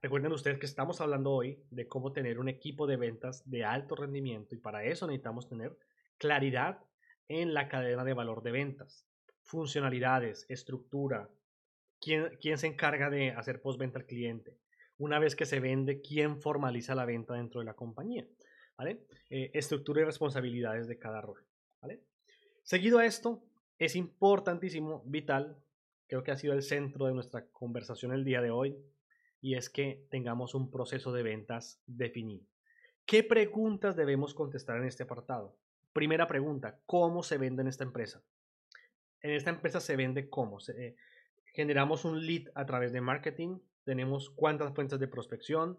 [0.00, 3.94] Recuerden ustedes que estamos hablando hoy de cómo tener un equipo de ventas de alto
[3.94, 5.76] rendimiento y para eso necesitamos tener
[6.18, 6.80] claridad
[7.28, 9.06] en la cadena de valor de ventas,
[9.42, 11.30] funcionalidades, estructura,
[12.00, 14.58] quién, quién se encarga de hacer postventa al cliente.
[14.98, 18.26] Una vez que se vende, quién formaliza la venta dentro de la compañía.
[18.76, 19.06] ¿vale?
[19.30, 21.44] Eh, estructura y responsabilidades de cada rol.
[22.64, 23.42] Seguido a esto,
[23.85, 25.57] es importantísimo, vital,
[26.07, 28.77] creo que ha sido el centro de nuestra conversación el día de hoy,
[29.40, 32.45] y es que tengamos un proceso de ventas definido.
[33.07, 35.57] ¿Qué preguntas debemos contestar en este apartado?
[35.92, 38.23] Primera pregunta, ¿cómo se vende en esta empresa?
[39.21, 40.59] En esta empresa se vende cómo.
[40.77, 40.95] Eh,
[41.47, 45.77] generamos un lead a través de marketing, tenemos cuántas fuentes de prospección,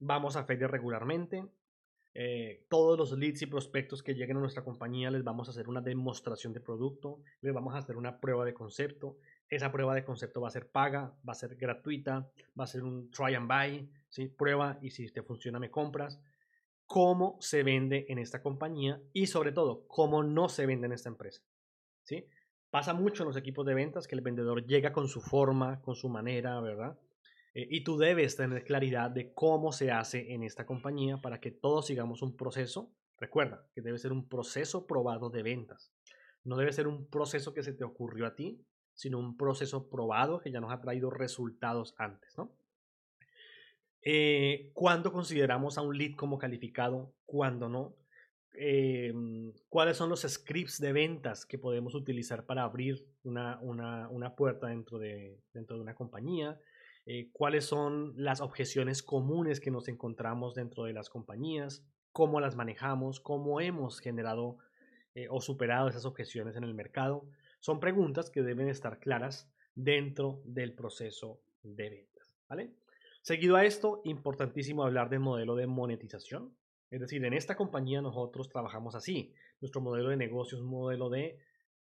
[0.00, 1.46] vamos a ferias regularmente,
[2.18, 5.68] eh, todos los leads y prospectos que lleguen a nuestra compañía les vamos a hacer
[5.68, 9.18] una demostración de producto, les vamos a hacer una prueba de concepto,
[9.50, 12.26] esa prueba de concepto va a ser paga, va a ser gratuita,
[12.58, 14.28] va a ser un try and buy, ¿sí?
[14.28, 16.18] prueba y si te funciona me compras.
[16.86, 21.10] Cómo se vende en esta compañía y sobre todo cómo no se vende en esta
[21.10, 21.42] empresa.
[22.04, 22.26] ¿sí?
[22.70, 25.94] Pasa mucho en los equipos de ventas que el vendedor llega con su forma, con
[25.94, 26.98] su manera, ¿verdad?
[27.56, 31.50] Eh, y tú debes tener claridad de cómo se hace en esta compañía para que
[31.50, 32.92] todos sigamos un proceso.
[33.18, 35.90] Recuerda que debe ser un proceso probado de ventas.
[36.44, 40.38] No debe ser un proceso que se te ocurrió a ti, sino un proceso probado
[40.38, 42.54] que ya nos ha traído resultados antes, ¿no?
[44.02, 47.14] Eh, ¿Cuándo consideramos a un lead como calificado?
[47.24, 47.96] ¿Cuándo no?
[48.52, 49.14] Eh,
[49.70, 53.58] ¿Cuáles son los scripts de ventas que podemos utilizar para abrir una,
[54.36, 56.60] puerta dentro de, dentro de una compañía?
[57.06, 61.84] Eh, ¿Cuáles son las objeciones comunes que nos encontramos dentro de las compañías?
[62.12, 63.20] ¿Cómo las manejamos?
[63.20, 64.58] ¿Cómo hemos generado
[65.30, 67.24] o superado esas objeciones en el mercado?
[67.60, 72.32] Son preguntas que deben estar claras dentro del proceso de ventas.
[72.48, 72.74] ¿vale?
[73.22, 76.54] Seguido a esto, importantísimo hablar del modelo de monetización.
[76.90, 79.34] Es decir, en esta compañía nosotros trabajamos así.
[79.60, 81.38] Nuestro modelo de negocio es un modelo de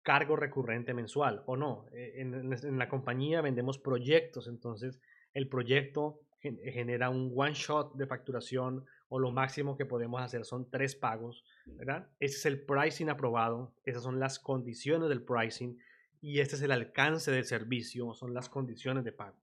[0.05, 1.87] cargo recurrente mensual o no.
[1.93, 5.01] Eh, en, la compañía vendemos proyectos, entonces
[5.33, 10.69] el proyecto genera un one shot de facturación o lo máximo que podemos hacer son
[10.71, 12.07] tres pagos, ¿verdad?
[12.21, 15.79] Ese es el pricing aprobado, esas son las condiciones del pricing
[16.21, 19.37] y este es el alcance del servicio, son las condiciones de pago.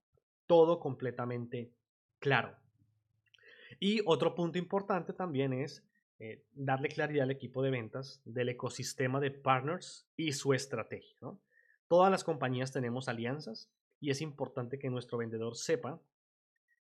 [0.45, 1.71] Todo completamente
[2.19, 2.56] claro.
[3.80, 5.84] Y otro punto importante también es
[6.23, 11.17] eh, darle claridad al equipo de ventas del ecosistema de partners y su estrategia.
[11.88, 15.99] Todas las compañías tenemos alianzas y es importante que nuestro vendedor sepa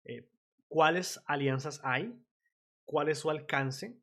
[0.05, 0.29] eh,
[0.67, 2.15] cuáles alianzas hay
[2.91, 3.97] cuál es su alcance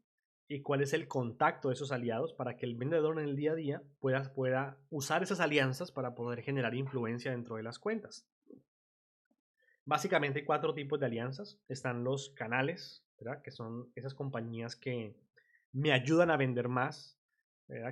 [0.48, 3.52] y cuál es el contacto de esos aliados para que el vendedor en el día
[3.52, 8.26] a día pueda, pueda usar esas alianzas para poder generar influencia dentro de las cuentas.
[9.84, 11.58] Básicamente hay cuatro tipos de alianzas.
[11.68, 13.04] Están los canales,
[13.42, 15.14] que son esas compañías que
[15.72, 17.16] me ayudan a vender más,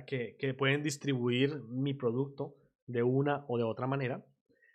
[0.07, 2.55] Que, pueden distribuir mi producto
[2.87, 4.25] de una o de otra manera.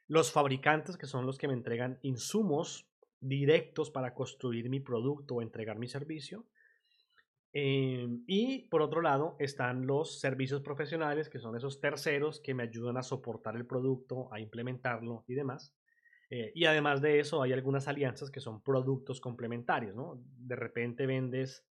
[0.07, 2.87] Los fabricantes, que son los que me entregan insumos
[3.21, 6.47] directos para construir mi producto o entregar mi servicio.
[7.53, 12.63] Em, y por otro lado están los servicios profesionales, que son esos terceros que me
[12.63, 15.75] ayudan a soportar el producto, a implementarlo y demás.
[16.31, 20.19] Eh, y además de eso, hay algunas alianzas que son productos complementarios, ¿no?
[20.39, 21.67] De repente vendes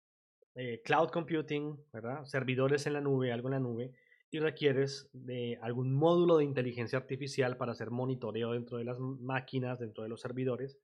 [0.57, 2.25] eh, cloud computing, ¿verdad?
[2.25, 3.91] Servidores en la nube, algo en la nube,
[4.31, 9.77] y requieres de algún módulo de inteligencia artificial para hacer monitoreo dentro de las máquinas,
[9.79, 10.79] dentro de los servidores.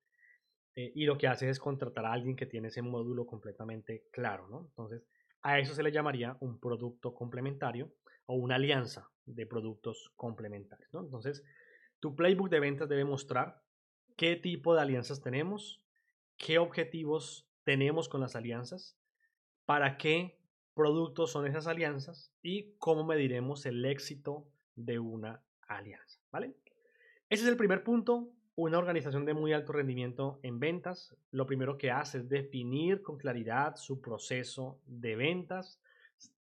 [0.75, 4.47] Eh, y lo que hace es contratar a alguien que tiene ese módulo completamente claro,
[4.47, 4.67] ¿no?
[4.69, 5.07] Entonces,
[5.41, 7.91] a eso se le llamaría un producto complementario
[8.27, 11.01] o una alianza de productos complementarios, ¿no?
[11.01, 11.43] Entonces,
[11.99, 13.61] tu playbook de ventas debe mostrar
[14.17, 15.83] qué tipo de alianzas tenemos,
[16.37, 18.97] qué objetivos tenemos con las alianzas,
[19.65, 20.37] para qué
[20.73, 26.55] productos son esas alianzas y cómo mediremos el éxito de una alianza, ¿vale?
[27.29, 31.77] Ese es el primer punto una organización de muy alto rendimiento en ventas, lo primero
[31.77, 35.79] que hace es definir con claridad su proceso de ventas,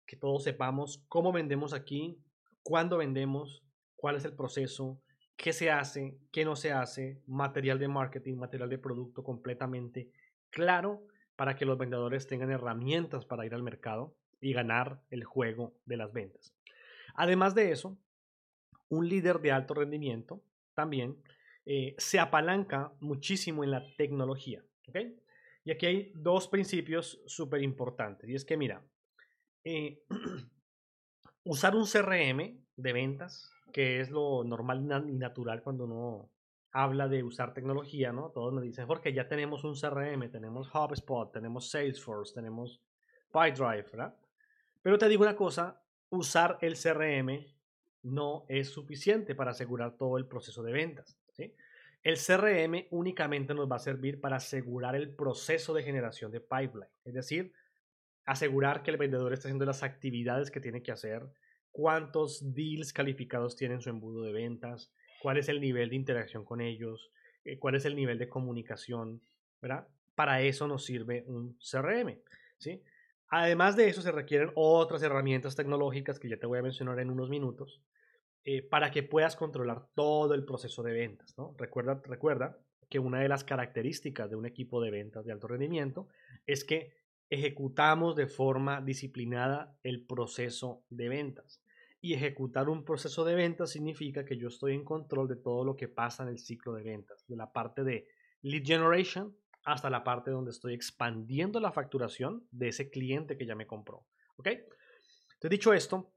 [0.05, 2.18] que todos sepamos cómo vendemos aquí,
[2.64, 3.62] cuándo vendemos,
[3.94, 5.01] cuál es el proceso,
[5.37, 10.11] qué se hace, qué no se hace, material de marketing, material de producto completamente
[10.51, 15.75] claro para que los vendedores tengan herramientas para ir al mercado y ganar el juego
[15.85, 16.55] de las ventas.
[17.14, 17.99] Además de eso,
[18.88, 20.42] un líder de alto rendimiento
[20.75, 21.16] también
[21.64, 24.64] eh, se apalanca muchísimo en la tecnología.
[25.64, 28.29] Y aquí hay dos principios súper importantes.
[28.29, 28.85] Y es que, mira,
[29.64, 30.03] eh,
[31.45, 36.31] usar un CRM de ventas, que es lo normal y natural cuando uno
[36.72, 38.30] habla de usar tecnología, ¿no?
[38.30, 42.82] Todos me dicen, porque ya tenemos un CRM, tenemos HubSpot, tenemos Salesforce, tenemos
[43.30, 44.16] PyDrive, ¿verdad?
[44.82, 47.46] Pero te digo una cosa, usar el CRM
[48.02, 51.18] no es suficiente para asegurar todo el proceso de ventas.
[52.02, 56.90] El CRM únicamente nos va a servir para asegurar el proceso de generación de pipeline,
[57.04, 57.52] es decir,
[58.24, 61.22] asegurar que el vendedor está haciendo las actividades que tiene que hacer,
[61.70, 66.44] cuántos deals calificados tiene en su embudo de ventas, cuál es el nivel de interacción
[66.44, 67.12] con ellos,
[67.44, 69.22] eh, cuál es el nivel de comunicación,
[69.61, 69.87] ¿verdad?
[70.16, 72.18] Para eso nos sirve un CRM,
[72.58, 72.82] ¿sí?
[73.28, 77.08] Además de eso, se requieren otras herramientas tecnológicas que ya te voy a mencionar en
[77.08, 77.80] unos minutos
[78.44, 81.38] eh, para que puedas controlar todo el proceso de ventas.
[81.38, 81.54] ¿no?
[81.56, 82.58] Recuerda, recuerda
[82.90, 86.08] que una de las características de un equipo de ventas de alto rendimiento
[86.46, 86.92] es que
[87.30, 91.62] ejecutamos de forma disciplinada el proceso de ventas.
[92.03, 95.77] Y ejecutar un proceso de ventas significa que yo estoy en control de todo lo
[95.77, 98.09] que pasa en el ciclo de ventas, de la parte de
[98.43, 99.35] lead generation
[99.65, 104.05] hasta la parte donde estoy expandiendo la facturación de ese cliente que ya me compró.
[104.37, 104.49] ¿Ok?
[104.49, 106.12] Entonces, dicho esto,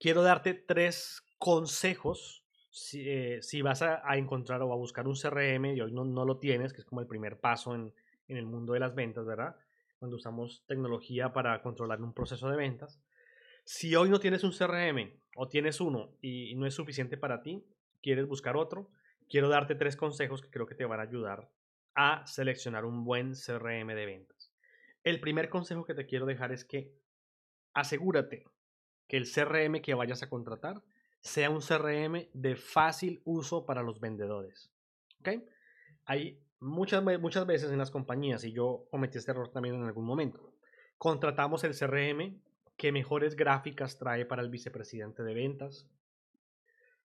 [0.00, 5.80] quiero darte tres consejos si, eh, vas a, encontrar o a buscar un CRM y
[5.80, 7.92] hoy no, no, lo tienes, que es como el primer paso en,
[8.26, 9.56] en el mundo de las ventas, ¿verdad?
[9.98, 13.00] Cuando usamos tecnología para controlar un proceso de ventas.
[13.64, 17.64] Si hoy no tienes un CRM o tienes uno y no es suficiente para ti,
[18.02, 18.90] quieres buscar otro,
[19.28, 21.50] quiero darte tres consejos que creo que te van a ayudar
[21.94, 24.52] a seleccionar un buen CRM de ventas.
[25.02, 26.92] El primer consejo que te quiero dejar es que
[27.72, 28.44] asegúrate
[29.08, 30.82] que el CRM que vayas a contratar
[31.20, 34.70] sea un CRM de fácil uso para los vendedores.
[35.20, 35.42] ¿Ok?
[36.04, 40.04] Hay muchas, muchas veces en las compañías, y yo cometí este error también en algún
[40.04, 40.52] momento,
[40.98, 42.42] contratamos el CRM
[42.76, 45.88] que mejores gráficas trae para el vicepresidente de ventas,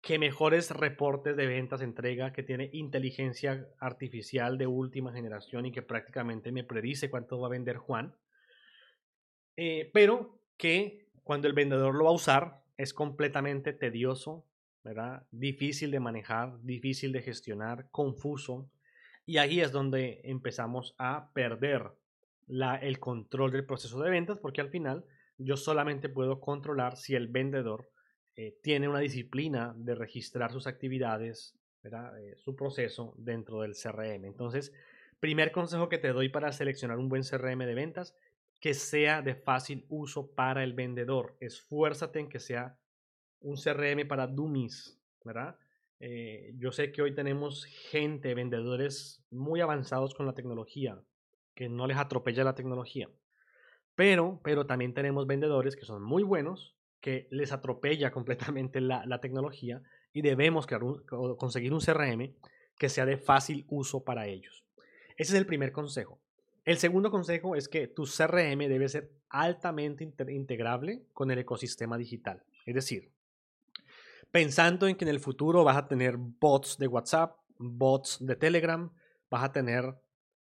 [0.01, 5.83] que mejores reportes de ventas entrega, que tiene inteligencia artificial de última generación y que
[5.83, 8.15] prácticamente me predice cuánto va a vender Juan,
[9.57, 14.47] eh, pero que cuando el vendedor lo va a usar es completamente tedioso,
[14.83, 15.27] ¿verdad?
[15.29, 18.71] Difícil de manejar, difícil de gestionar, confuso.
[19.25, 21.91] Y ahí es donde empezamos a perder
[22.47, 25.05] la, el control del proceso de ventas porque al final
[25.43, 27.89] yo solamente puedo controlar si el vendedor
[28.35, 34.25] eh, tiene una disciplina de registrar sus actividades, eh, su proceso dentro del CRM.
[34.25, 34.73] Entonces,
[35.19, 38.15] primer consejo que te doy para seleccionar un buen CRM de ventas,
[38.59, 41.35] que sea de fácil uso para el vendedor.
[41.39, 42.77] Esfuérzate en que sea
[43.39, 45.57] un CRM para dummies, ¿verdad?
[45.99, 50.99] Eh, yo sé que hoy tenemos gente, vendedores muy avanzados con la tecnología,
[51.53, 53.09] que no les atropella la tecnología.
[53.95, 59.81] Pero, pero también tenemos vendedores que son muy buenos, que les atropella completamente la, tecnología
[60.13, 60.67] y debemos
[61.37, 62.33] conseguir un CRM
[62.77, 64.63] que sea de fácil uso para ellos.
[65.17, 66.19] Ese es el primer consejo.
[66.63, 72.43] El segundo consejo es que tu CRM debe ser altamente integrable con el ecosistema digital.
[72.65, 73.11] Es decir,
[74.31, 78.91] pensando en que en el futuro vas a tener bots de WhatsApp, bots de Telegram,
[79.29, 79.95] vas a tener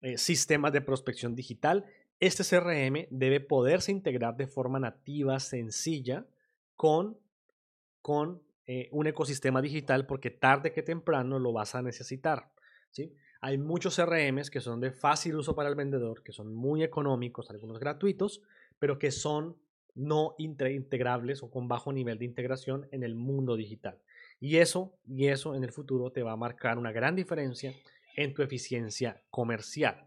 [0.01, 1.85] eh, sistemas de prospección digital,
[2.27, 6.25] este CRM debe poderse integrar de forma nativa, sencilla
[6.75, 7.17] con,
[8.01, 12.49] con eh, un ecosistema digital porque tarde que temprano lo vas a necesitar.
[12.91, 13.13] ¿sí?
[13.41, 17.49] Hay muchos CRMs que son de fácil uso para el vendedor, que son muy económicos,
[17.49, 18.41] algunos gratuitos,
[18.79, 19.57] pero que son
[19.95, 23.99] no integrables o con bajo nivel de integración en el mundo digital.
[24.39, 27.73] Y eso, y eso en el futuro te va a marcar una gran diferencia
[28.15, 30.05] en tu eficiencia comercial.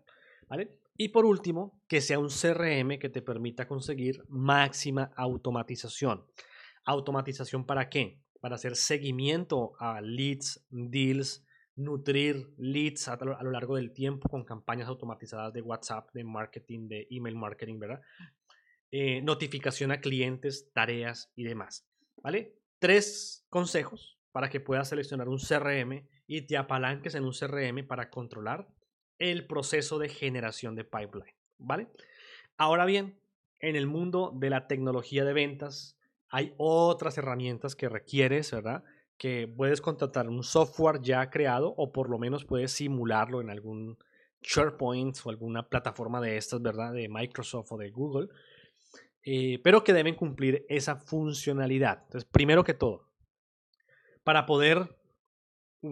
[0.49, 0.71] ¿vale?
[0.97, 6.25] Y por último, que sea un CRM que te permita conseguir máxima automatización.
[6.85, 8.21] ¿Automatización para qué?
[8.41, 11.45] Para hacer seguimiento a leads, deals,
[11.75, 17.07] nutrir leads a, lo largo del tiempo con campañas automatizadas de WhatsApp, de marketing, de
[17.11, 18.01] email marketing, ¿verdad?
[18.91, 21.87] Eh, notificación a clientes, tareas y demás.
[22.23, 22.57] ¿Vale?
[22.79, 28.11] Tres consejos para que puedas seleccionar un CRM y te apalanques en un CRM para
[28.11, 28.69] controlar
[29.19, 31.35] el proceso de generación de pipeline.
[31.59, 31.89] ¿Vale?
[32.57, 33.19] Ahora bien,
[33.61, 35.99] en el mundo de la tecnología de ventas,
[36.29, 38.85] hay otras herramientas que requieres, ¿verdad?
[39.19, 43.99] que puedes contratar un software ya creado o por lo menos puedes simularlo en algún
[44.43, 46.93] SharePoint o alguna plataforma de estas, ¿verdad?
[46.93, 48.29] De Microsoft o de Google,
[49.25, 52.03] eh, pero que deben cumplir esa funcionalidad.
[52.05, 53.09] Entonces, primero que todo,
[54.23, 54.95] para poder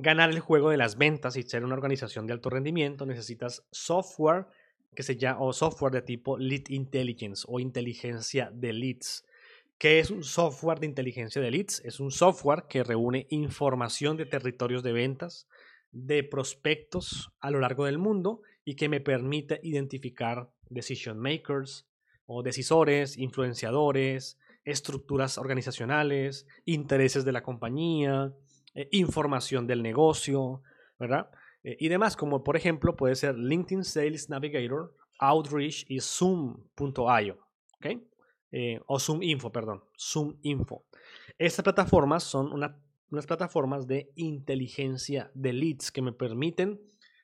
[0.03, 4.47] ganar el juego de las ventas y ser una organización de alto rendimiento, necesitas software
[4.95, 9.25] que se llama, o software de tipo Lead Intelligence o inteligencia de leads.
[9.79, 11.83] ¿Qué es un software de inteligencia de leads?
[11.85, 15.49] Es un software que reúne información de territorios de ventas,
[15.91, 21.87] de prospectos a lo largo del mundo y que me permite identificar decision makers
[22.27, 28.33] o decisores, influenciadores, estructuras organizacionales, intereses de la compañía,
[28.75, 30.63] eh, información del negocio,
[30.99, 31.31] ¿verdad?
[31.63, 37.39] Eh, y demás, como por ejemplo puede ser LinkedIn Sales Navigator, Outreach y Zoom.io,
[37.77, 37.87] ¿ok?
[38.53, 40.85] Eh, o Zoom Info, perdón, Zoom Info.
[41.39, 42.77] Estas plataformas son una
[43.15, 46.81] unas plataformas de inteligencia de leads que me permiten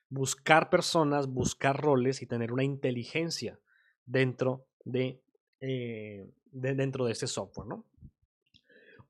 [0.09, 3.59] buscar personas, buscar roles y tener una inteligencia
[4.07, 5.20] dentro de,
[5.61, 7.68] eh, dentro de este software.
[7.68, 7.84] ¿no?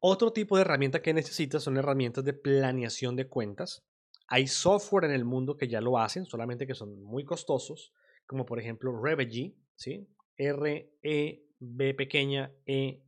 [0.01, 3.85] Otro tipo de herramienta que necesitas son herramientas de planeación de cuentas.
[4.27, 7.93] Hay software en el mundo que ya lo hacen, solamente que son muy costosos,
[8.27, 10.09] como por ejemplo Revegy, ¿sí?
[10.37, 13.03] R-E-B pequeña E,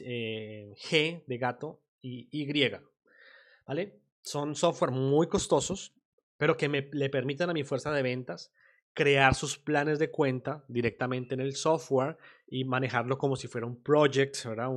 [0.00, 2.70] eh, G de gato y Y.
[3.66, 4.00] ¿vale?
[4.22, 5.94] Son software muy costosos,
[6.38, 8.50] pero que me, le permiten a mi fuerza de ventas
[8.94, 12.16] crear sus planes de cuenta directamente en el software
[12.46, 14.68] y manejarlo como si fuera un project, ¿verdad?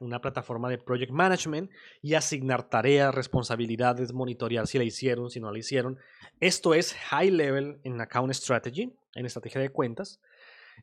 [0.00, 1.70] Una plataforma de project management
[2.02, 5.98] y asignar tareas, responsabilidades, monitorear si la hicieron, si no la hicieron.
[6.40, 10.20] Esto es high level en account strategy, en estrategia de cuentas.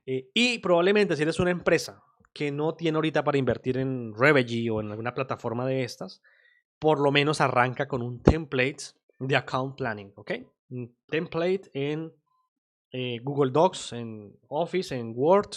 [0.05, 2.03] Eh, y probablemente si eres una empresa
[2.33, 6.21] que no tiene ahorita para invertir en Revegy o en alguna plataforma de estas,
[6.79, 8.83] por lo menos arranca con un template
[9.19, 10.31] de account planning, ¿ok?
[10.69, 12.13] Un template en
[12.91, 15.49] eh, Google Docs, en Office, en Word.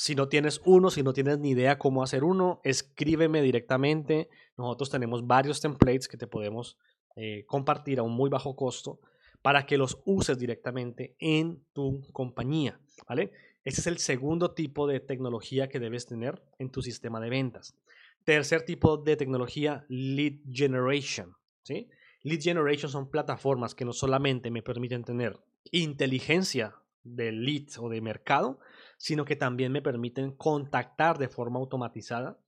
[0.00, 4.30] Si no tienes uno, si no tienes ni idea cómo hacer uno, escríbeme directamente.
[4.56, 6.78] Nosotros tenemos varios templates que te podemos
[7.16, 8.98] eh, compartir a un muy bajo costo
[9.42, 13.32] para que los uses directamente en tu compañía, ¿vale?
[13.62, 17.76] Ese es el segundo tipo de tecnología que debes tener en tu sistema de ventas.
[18.24, 21.36] Tercer tipo de tecnología, lead generation.
[21.62, 21.90] ¿sí?
[22.22, 25.38] Lead generation son plataformas que no solamente me permiten tener
[25.72, 26.74] inteligencia
[27.04, 28.60] de lead o de mercado,
[29.00, 32.38] sino que también me permiten contactar de forma automatizada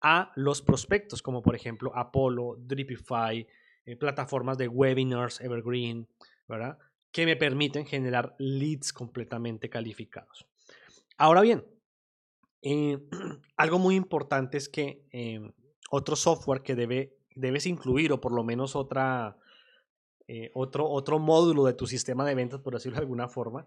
[0.00, 3.46] a los prospectos, como por ejemplo Apollo, Dripify,
[3.84, 6.08] eh, plataformas de webinars, Evergreen,
[6.48, 6.78] ¿verdad?
[7.10, 10.46] Que me permiten generar leads completamente calificados.
[11.18, 11.62] Ahora bien,
[12.62, 12.98] eh,
[13.58, 15.52] algo muy importante es que em,
[15.90, 19.36] otro software que debe, debes incluir, o por lo menos otra,
[20.26, 23.66] eh, otro, otro módulo de tu sistema de ventas, por decirlo de alguna forma,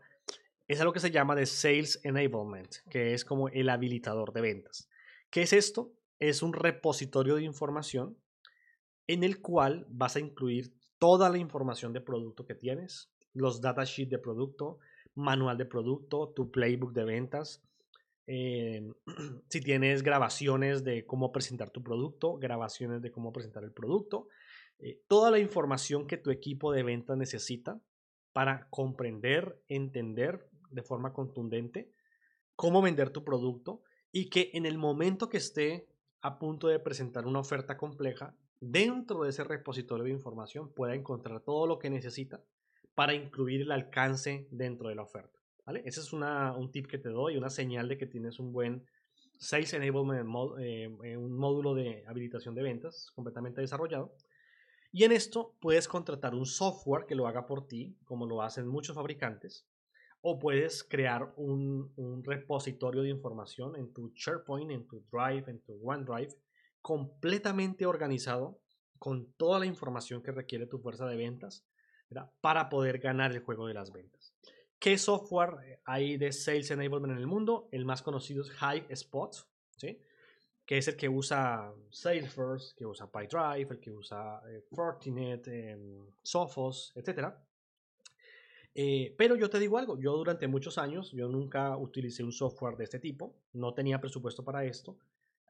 [0.67, 4.89] es algo que se llama de Sales Enablement, que es como el habilitador de ventas.
[5.29, 5.93] ¿Qué es esto?
[6.19, 8.17] Es un repositorio de información
[9.07, 14.09] en el cual vas a incluir toda la información de producto que tienes, los datasheets
[14.09, 14.79] de producto,
[15.13, 17.63] manual de producto, tu playbook de ventas,
[18.27, 18.91] eh,
[19.49, 24.29] si tienes grabaciones de cómo presentar tu producto, grabaciones de cómo presentar el producto,
[24.79, 27.79] eh, toda la información que tu equipo de ventas necesita
[28.33, 31.91] para comprender, entender de forma contundente
[32.55, 35.87] cómo vender tu producto y que en el momento que esté
[36.21, 41.41] a punto de presentar una oferta compleja, dentro de ese repositorio de información pueda encontrar
[41.41, 42.41] todo lo que necesita
[42.95, 45.37] para incluir el alcance dentro de la oferta.
[45.83, 48.85] Ese es un tip que te doy, una señal de que tienes un buen
[49.37, 50.27] Sales Enablement,
[50.59, 54.15] eh, eh, un módulo de habilitación de ventas completamente desarrollado.
[54.91, 58.67] Y en esto puedes contratar un software que lo haga por ti, como lo hacen
[58.67, 59.67] muchos fabricantes,
[60.27, 65.79] o puedes crear un, repositorio de información en tu SharePoint, en tu Drive, en tu
[65.87, 66.33] OneDrive,
[66.81, 68.59] completamente organizado
[68.97, 71.67] con toda la información que requiere tu fuerza de ventas
[72.41, 74.33] para poder ganar el juego de las ventas.
[74.79, 77.69] ¿Qué software hay de Sales Enablement en el mundo?
[77.71, 79.31] El más conocido es HiveSpot,
[79.77, 80.01] ¿sí?
[80.65, 86.07] que es el que usa Salesforce, que usa PyDrive, el que usa eh, Fortinet, em,
[86.23, 87.31] Sophos, etc.
[88.77, 92.75] Eh, pero yo te digo algo, yo durante muchos años, yo nunca utilicé un software
[92.75, 94.97] de este tipo, no tenía presupuesto para esto,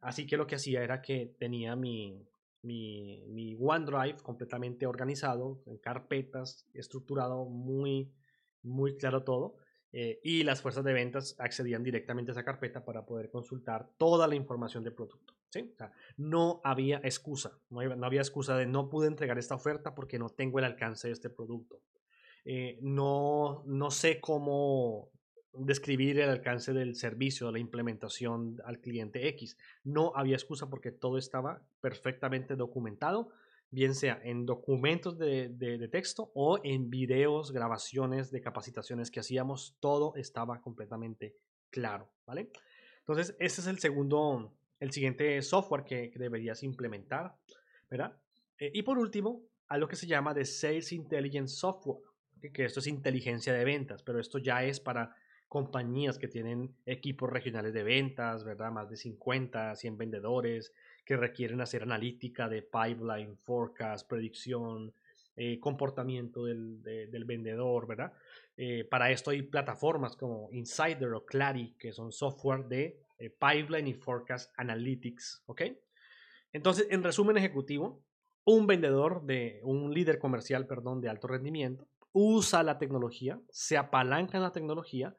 [0.02, 2.24] así que lo que hacía era que tenía mi,
[2.62, 8.12] mi, OneDrive completamente organizado, en carpetas, estructurado muy
[8.62, 9.58] muy claro todo.
[9.92, 14.28] eh, y las fuerzas de ventas accedían directamente a esa carpeta para poder consultar toda
[14.28, 15.34] la información del producto.
[16.18, 20.60] no había excusa, no había, excusa de no pude entregar esta oferta porque no tengo
[20.60, 21.80] el alcance de este producto.
[22.46, 25.10] Eh, no, no sé cómo
[25.54, 29.58] describir el alcance del servicio, la implementación al cliente X.
[29.84, 33.32] No había excusa porque todo estaba perfectamente documentado
[33.76, 40.16] bien sea en documentos de, texto o en videos, grabaciones de capacitaciones que hacíamos, todo
[40.16, 41.36] estaba completamente
[41.70, 42.50] claro, ¿vale?
[43.00, 47.36] Entonces, ese es el segundo, el siguiente software que, deberías implementar,
[47.90, 48.18] ¿verdad?
[48.58, 52.00] Eh, y por último, algo que se llama de Sales Intelligence Software,
[52.52, 55.16] que esto es inteligencia de ventas, pero esto ya es para
[55.48, 58.72] compañías que tienen equipos regionales de ventas, ¿verdad?
[58.72, 60.74] Más de 50, 100 vendedores,
[61.06, 64.94] que requieren hacer analítica de pipeline, forecast, predicción,
[65.38, 68.14] eh, comportamiento del, vendedor, ¿verdad?
[68.58, 73.88] Eh, para esto hay plataformas como Insider o Clary, que son software de eh, pipeline
[73.88, 75.62] y forecast analytics, ¿ok?
[76.54, 78.02] Entonces, en resumen ejecutivo,
[78.46, 81.86] un vendedor de un líder comercial, perdón, de alto rendimiento,
[82.18, 85.18] usa la tecnología, se apalanca en la tecnología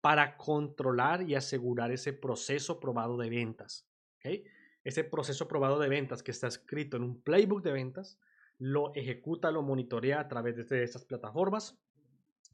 [0.00, 3.86] para controlar y asegurar ese proceso probado de ventas.
[4.16, 4.44] ¿okay?
[4.82, 8.18] Ese proceso probado de ventas que está escrito en un playbook de ventas,
[8.56, 11.78] lo ejecuta, lo monitorea a través de estas plataformas.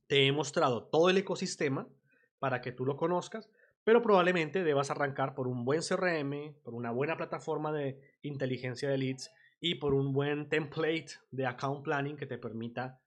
[0.09, 1.89] Te he mostrado todo el ecosistema
[2.41, 3.49] para que tú lo conozcas,
[3.85, 8.99] pero probablemente debas arrancar por un buen CRM, por una buena plataforma de inteligencia de
[8.99, 9.31] leads
[9.61, 13.01] y por un buen template de account planning que te permita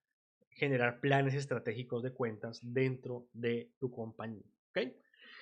[0.58, 4.44] generar planes estratégicos de cuentas dentro de tu compañía.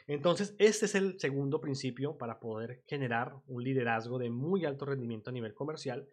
[0.06, 5.30] Entonces, este es el segundo principio para poder generar un liderazgo de muy alto rendimiento
[5.30, 6.08] a nivel comercial.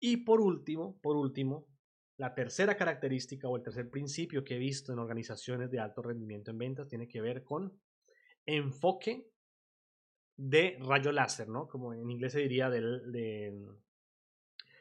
[0.00, 1.66] Y por último, por último,
[2.16, 6.50] la tercera característica o el tercer principio que he visto en organizaciones de alto rendimiento
[6.50, 7.72] en ventas tiene que ver con
[8.44, 9.30] enfoque
[10.36, 11.68] de rayo láser, ¿no?
[11.68, 13.56] Como en inglés se diría del, de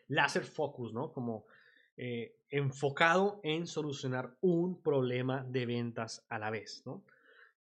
[0.07, 1.11] láser focus, ¿no?
[1.11, 1.45] Como
[1.97, 6.83] eh, enfocado en solucionar un problema de ventas a la vez.
[6.85, 7.03] ¿no?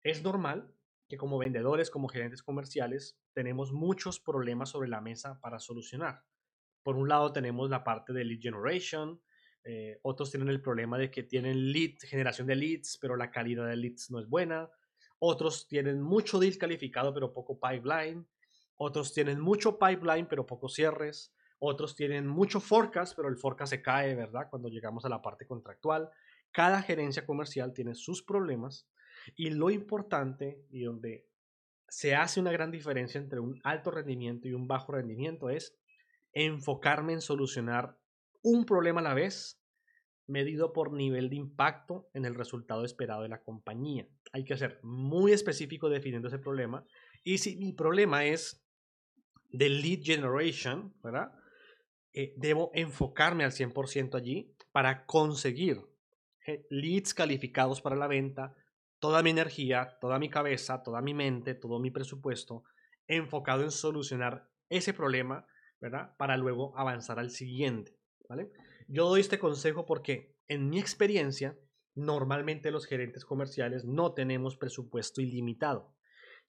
[0.04, 0.72] Es normal
[1.08, 6.24] que como vendedores, como gerentes comerciales, tenemos muchos problemas sobre la mesa para solucionar.
[6.84, 9.20] Por un lado tenemos la parte de lead generation,
[9.68, 13.68] eh, otros tienen el problema de que tienen lead, generación de leads, pero la calidad
[13.68, 14.70] de leads no es buena.
[15.18, 18.28] Otros tienen mucho deal calificado, pero poco pipeline.
[18.78, 21.34] Otros tienen mucho pipeline, pero pocos cierres.
[21.60, 24.47] Otros tienen mucho forecast, pero el forecast se cae, ¿verdad?
[24.49, 26.10] Cuando llegamos a la parte contractual.
[26.51, 28.88] Cada gerencia comercial tiene sus problemas
[29.36, 31.28] y lo importante y donde
[31.88, 35.78] se hace una gran diferencia entre un alto rendimiento y un bajo rendimiento es
[36.34, 37.97] enfocarme en solucionar
[38.41, 39.62] un problema a la vez
[40.28, 44.08] medido por nivel de impacto en el resultado esperado de la compañía.
[44.34, 46.86] Hay que ser muy específico definiendo ese problema.
[47.24, 48.66] Y si mi problema es
[49.51, 51.32] de lead generation, ¿verdad?
[52.18, 55.82] Eh, debo enfocarme al 100% allí para conseguir
[56.47, 58.55] eh, leads calificados para la venta,
[58.99, 62.63] toda mi energía, toda mi cabeza, toda mi mente, todo mi presupuesto
[63.07, 65.45] enfocado en solucionar ese problema,
[65.82, 66.16] ¿verdad?
[66.16, 67.99] Para luego avanzar al siguiente,
[68.30, 68.49] ¿vale?
[68.88, 71.59] Yo doy este consejo porque en mi experiencia,
[71.95, 75.93] normalmente los gerentes comerciales no tenemos presupuesto ilimitado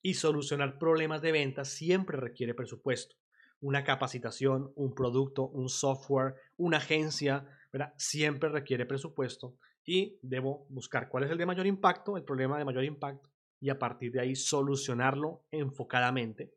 [0.00, 3.16] y solucionar problemas de venta siempre requiere presupuesto
[3.60, 7.94] una capacitación, un producto, un software, una agencia, ¿verdad?
[7.96, 12.64] siempre requiere presupuesto y debo buscar cuál es el de mayor impacto, el problema de
[12.64, 13.30] mayor impacto
[13.60, 16.52] y a partir de ahí solucionarlo enfocadamente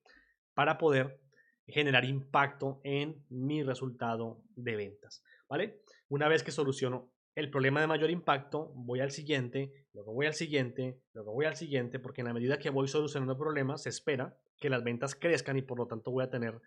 [0.53, 1.19] para poder
[1.67, 5.81] generar impacto en mi resultado de ventas, ¿vale?
[6.09, 10.33] Una vez que soluciono el problema de mayor impacto, voy al siguiente, luego voy al
[10.33, 14.35] siguiente, luego voy al siguiente, porque en la medida que voy solucionando problemas, se espera
[14.59, 16.59] que las ventas crezcan y por lo tanto voy a tener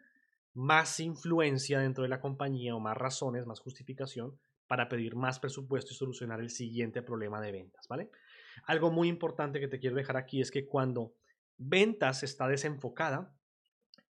[0.54, 5.92] más influencia dentro de la compañía o más razones, más justificación para pedir más presupuesto
[5.92, 8.10] y solucionar el siguiente problema de ventas, ¿vale?
[8.66, 11.14] Algo muy importante que te quiero dejar aquí es que cuando
[11.58, 13.34] ventas está desenfocada,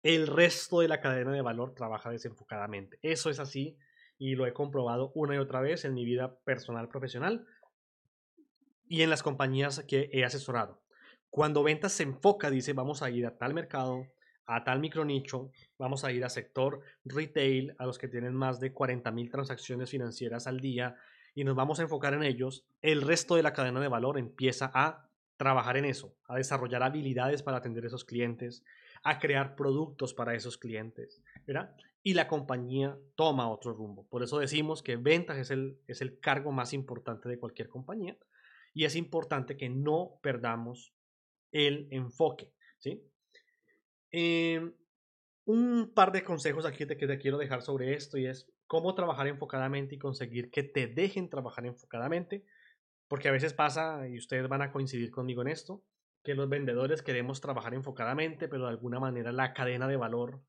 [0.02, 2.98] el resto de la cadena de valor trabaja desenfocadamente.
[3.02, 3.76] Eso es así
[4.18, 7.46] y lo he comprobado una y otra vez en mi vida personal profesional
[8.86, 10.82] y en las compañías que he asesorado.
[11.30, 14.06] Cuando ventas se enfoca, dice, vamos a ir a tal mercado,
[14.50, 18.72] a tal micronicho, vamos a ir a sector retail, a los que tienen más de
[18.72, 20.96] 40 mil transacciones financieras al día
[21.34, 24.70] y nos vamos a enfocar en ellos, el resto de la cadena de valor empieza
[24.74, 28.64] a trabajar en eso, a desarrollar habilidades para atender a esos clientes,
[29.02, 31.74] a crear productos para esos clientes, ¿verdad?
[32.02, 34.06] Y la compañía toma otro rumbo.
[34.08, 38.18] Por eso decimos que ventas es el, es el cargo más importante de cualquier compañía
[38.74, 40.92] y es importante que no perdamos
[41.52, 42.52] el enfoque.
[42.78, 43.02] ¿sí?
[44.10, 44.72] Em,
[45.44, 49.26] un par de consejos aquí que te quiero dejar sobre esto y es cómo trabajar
[49.26, 52.44] enfocadamente y conseguir que te dejen trabajar enfocadamente,
[53.08, 55.82] porque a veces pasa, y ustedes van a coincidir conmigo en esto,
[56.22, 60.40] que los vendedores queremos trabajar enfocadamente, pero de alguna manera la cadena de valor,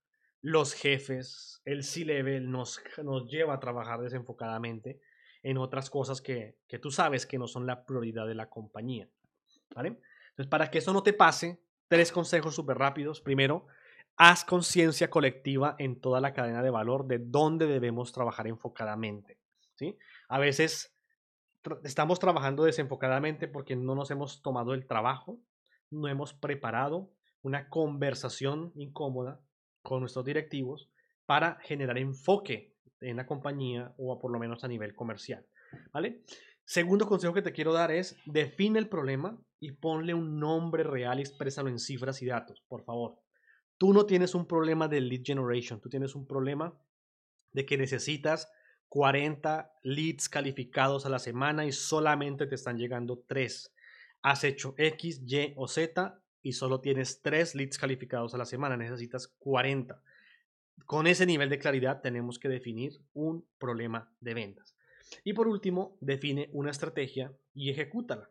[0.42, 5.00] los jefes, el C-Level nos, nos lleva a trabajar desenfocadamente
[5.44, 9.10] en otras cosas que, que tú sabes que no son la prioridad de la compañía.
[9.74, 10.00] ¿Vale?
[10.32, 11.60] Entonces, para que eso no te pase,
[11.92, 13.20] tres consejos súper rápidos.
[13.20, 13.68] Primero,
[14.16, 19.38] haz conciencia colectiva en toda la cadena de valor de dónde debemos trabajar enfocadamente.
[19.76, 19.98] ¿sí?
[20.30, 20.96] A veces
[21.84, 25.42] estamos trabajando desenfocadamente porque no nos hemos tomado el trabajo,
[25.90, 27.12] no hemos preparado
[27.42, 29.42] una conversación incómoda
[29.82, 30.90] con nuestros directivos
[31.26, 35.46] para generar enfoque en la compañía o por lo menos a nivel comercial.
[35.92, 36.24] ¿Vale?
[36.72, 41.20] Segundo consejo que te quiero dar es define el problema y ponle un nombre real
[41.20, 43.20] y exprésalo en cifras y datos, por favor.
[43.78, 46.74] Tú no tienes un problema de lead generation, tú tienes un problema
[47.52, 48.50] de que necesitas
[48.88, 53.76] 40 leads calificados a la semana y solamente te están llegando 3.
[54.22, 58.78] Has hecho X, Y o Z y solo tienes 3 leads calificados a la semana,
[58.78, 60.02] necesitas 40.
[60.86, 64.74] Con ese nivel de claridad tenemos que definir un problema de ventas.
[65.24, 68.30] Y por último, define una estrategia y ejecútala.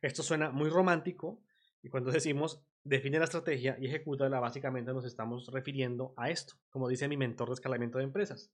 [0.00, 1.42] Esto suena muy romántico
[1.82, 6.88] y cuando decimos define la estrategia y ejecútala, básicamente nos estamos refiriendo a esto, como
[6.88, 8.50] dice mi mentor de escalamiento de empresas.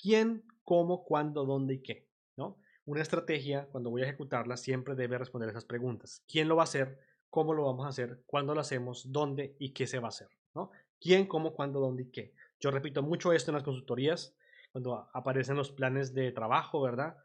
[0.00, 2.06] ¿Quién, cómo, cuándo, dónde y qué?
[2.36, 2.58] ¿No?
[2.84, 6.22] Una estrategia, cuando voy a ejecutarla, siempre debe responder esas preguntas.
[6.28, 7.00] ¿Quién lo va a hacer?
[7.30, 8.22] ¿Cómo lo vamos a hacer?
[8.26, 9.10] ¿Cuándo lo hacemos?
[9.10, 10.28] ¿Dónde y qué se va a hacer?
[10.54, 10.70] ¿no?
[11.00, 12.34] ¿Quién, cómo, cuándo, dónde y qué?
[12.60, 14.36] Yo repito mucho esto en las consultorías,
[14.76, 17.16] cuando aparecen los planes de trabajo, ¿verdad?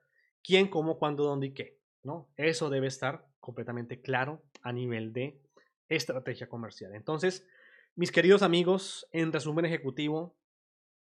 [0.42, 1.82] ¿Quién, cómo, cuándo, dónde y qué?
[2.02, 2.30] ¿no?
[2.38, 5.38] Eso debe estar completamente claro a nivel de
[5.90, 6.96] estrategia comercial.
[6.96, 7.46] Entonces,
[7.94, 10.38] mis queridos amigos, en resumen ejecutivo,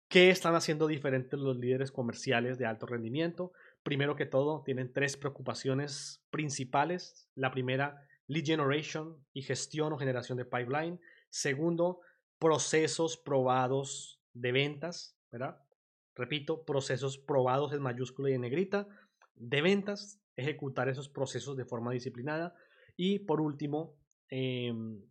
[0.08, 3.52] ¿qué están haciendo diferentes los líderes comerciales de alto rendimiento?
[3.84, 7.28] Primero que todo, tienen tres preocupaciones principales.
[7.36, 11.00] La primera, lead generation y gestión o generación de pipeline.
[11.28, 12.00] Segundo,
[12.40, 15.60] procesos probados de ventas, ¿verdad?
[16.14, 18.88] Repito, procesos probados en mayúscula y en negrita
[19.36, 22.54] de ventas, ejecutar esos procesos de forma disciplinada.
[22.96, 23.96] Y por último,
[24.30, 25.02] Em,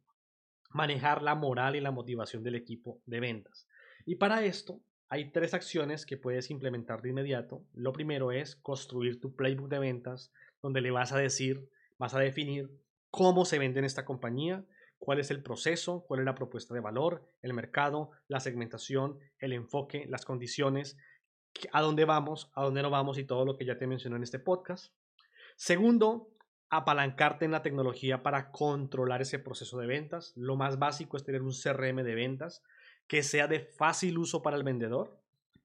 [0.72, 3.68] manejar la moral y la motivación del equipo de ventas.
[4.06, 7.66] Y para esto hay tres acciones que puedes implementar de inmediato.
[7.74, 10.32] Lo primero es construir tu playbook de ventas,
[10.62, 12.70] donde le vas a decir, vas a definir
[13.10, 14.64] cómo se vende en esta compañía,
[15.00, 19.54] cuál es el proceso, cuál es la propuesta de valor, el mercado, la segmentación, el
[19.54, 20.98] enfoque, las condiciones,
[21.72, 24.24] a dónde vamos, a dónde no vamos y todo lo que ya te mencioné en
[24.24, 24.94] este podcast.
[25.56, 26.30] Segundo,
[26.70, 30.34] apalancarte en la tecnología para controlar ese proceso de ventas.
[30.36, 32.64] Lo más básico es tener un CRM de ventas
[33.08, 35.20] que sea de fácil uso para el vendedor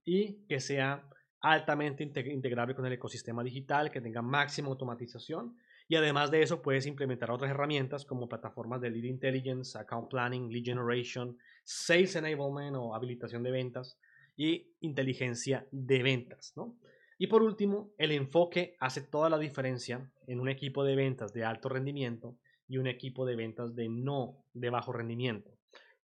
[0.04, 1.08] y que sea
[1.40, 5.58] altamente integrable con el ecosistema digital, que tenga máxima automatización.
[5.86, 10.50] Y además de eso, puedes implementar otras herramientas como plataformas de Lead Intelligence, Account Planning,
[10.50, 13.98] Lead Generation, Sales Enablement o habilitación de ventas
[14.36, 16.52] y inteligencia de ventas.
[16.56, 16.76] ¿no?
[17.18, 21.44] Y por último, el enfoque hace toda la diferencia en un equipo de ventas de
[21.44, 25.50] alto rendimiento y un equipo de ventas de no de bajo rendimiento.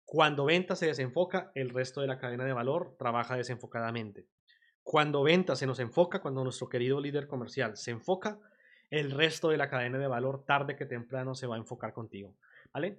[0.04, 4.26] Cuando ventas se desenfoca, el resto de la cadena de valor trabaja desenfocadamente.
[4.82, 8.40] Cuando ventas se nos enfoca, cuando nuestro querido líder comercial se enfoca,
[8.90, 12.36] el resto de la cadena de valor tarde que temprano se va a enfocar contigo.
[12.72, 12.98] ¿Vale?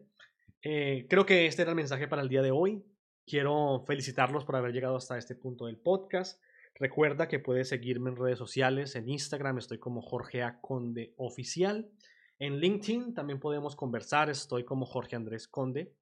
[0.63, 2.83] Eh, creo que este era el mensaje para el día de hoy.
[3.25, 6.41] Quiero felicitarlos por haber llegado hasta este punto del podcast.
[6.75, 10.59] Recuerda que puedes seguirme en redes sociales, en Instagram estoy como Jorge A.
[10.61, 11.91] Conde Oficial.
[12.39, 15.93] En LinkedIn también podemos conversar, estoy como Jorge Andrés Conde.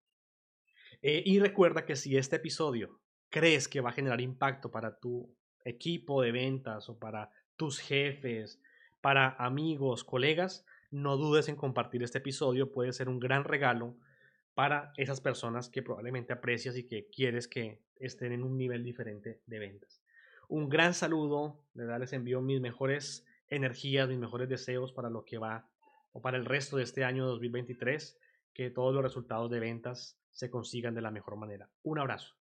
[1.02, 5.36] Eh, y recuerda que si este episodio crees que va a generar impacto para tu
[5.66, 8.62] equipo de ventas o para tus jefes,
[9.02, 13.95] para amigos, colegas, no dudes en compartir este episodio, puede ser un gran regalo
[14.54, 19.41] para esas personas que probablemente aprecias y que quieres que estén en un nivel diferente
[19.45, 20.02] de ventas
[20.50, 25.38] un gran saludo, verdad les envío mis mejores energías, mis mejores deseos para lo que
[25.38, 25.70] va
[26.12, 28.20] o para el resto de este año 2023,
[28.52, 31.70] que todos los resultados de ventas se consigan de la mejor manera.
[31.84, 32.39] Un abrazo.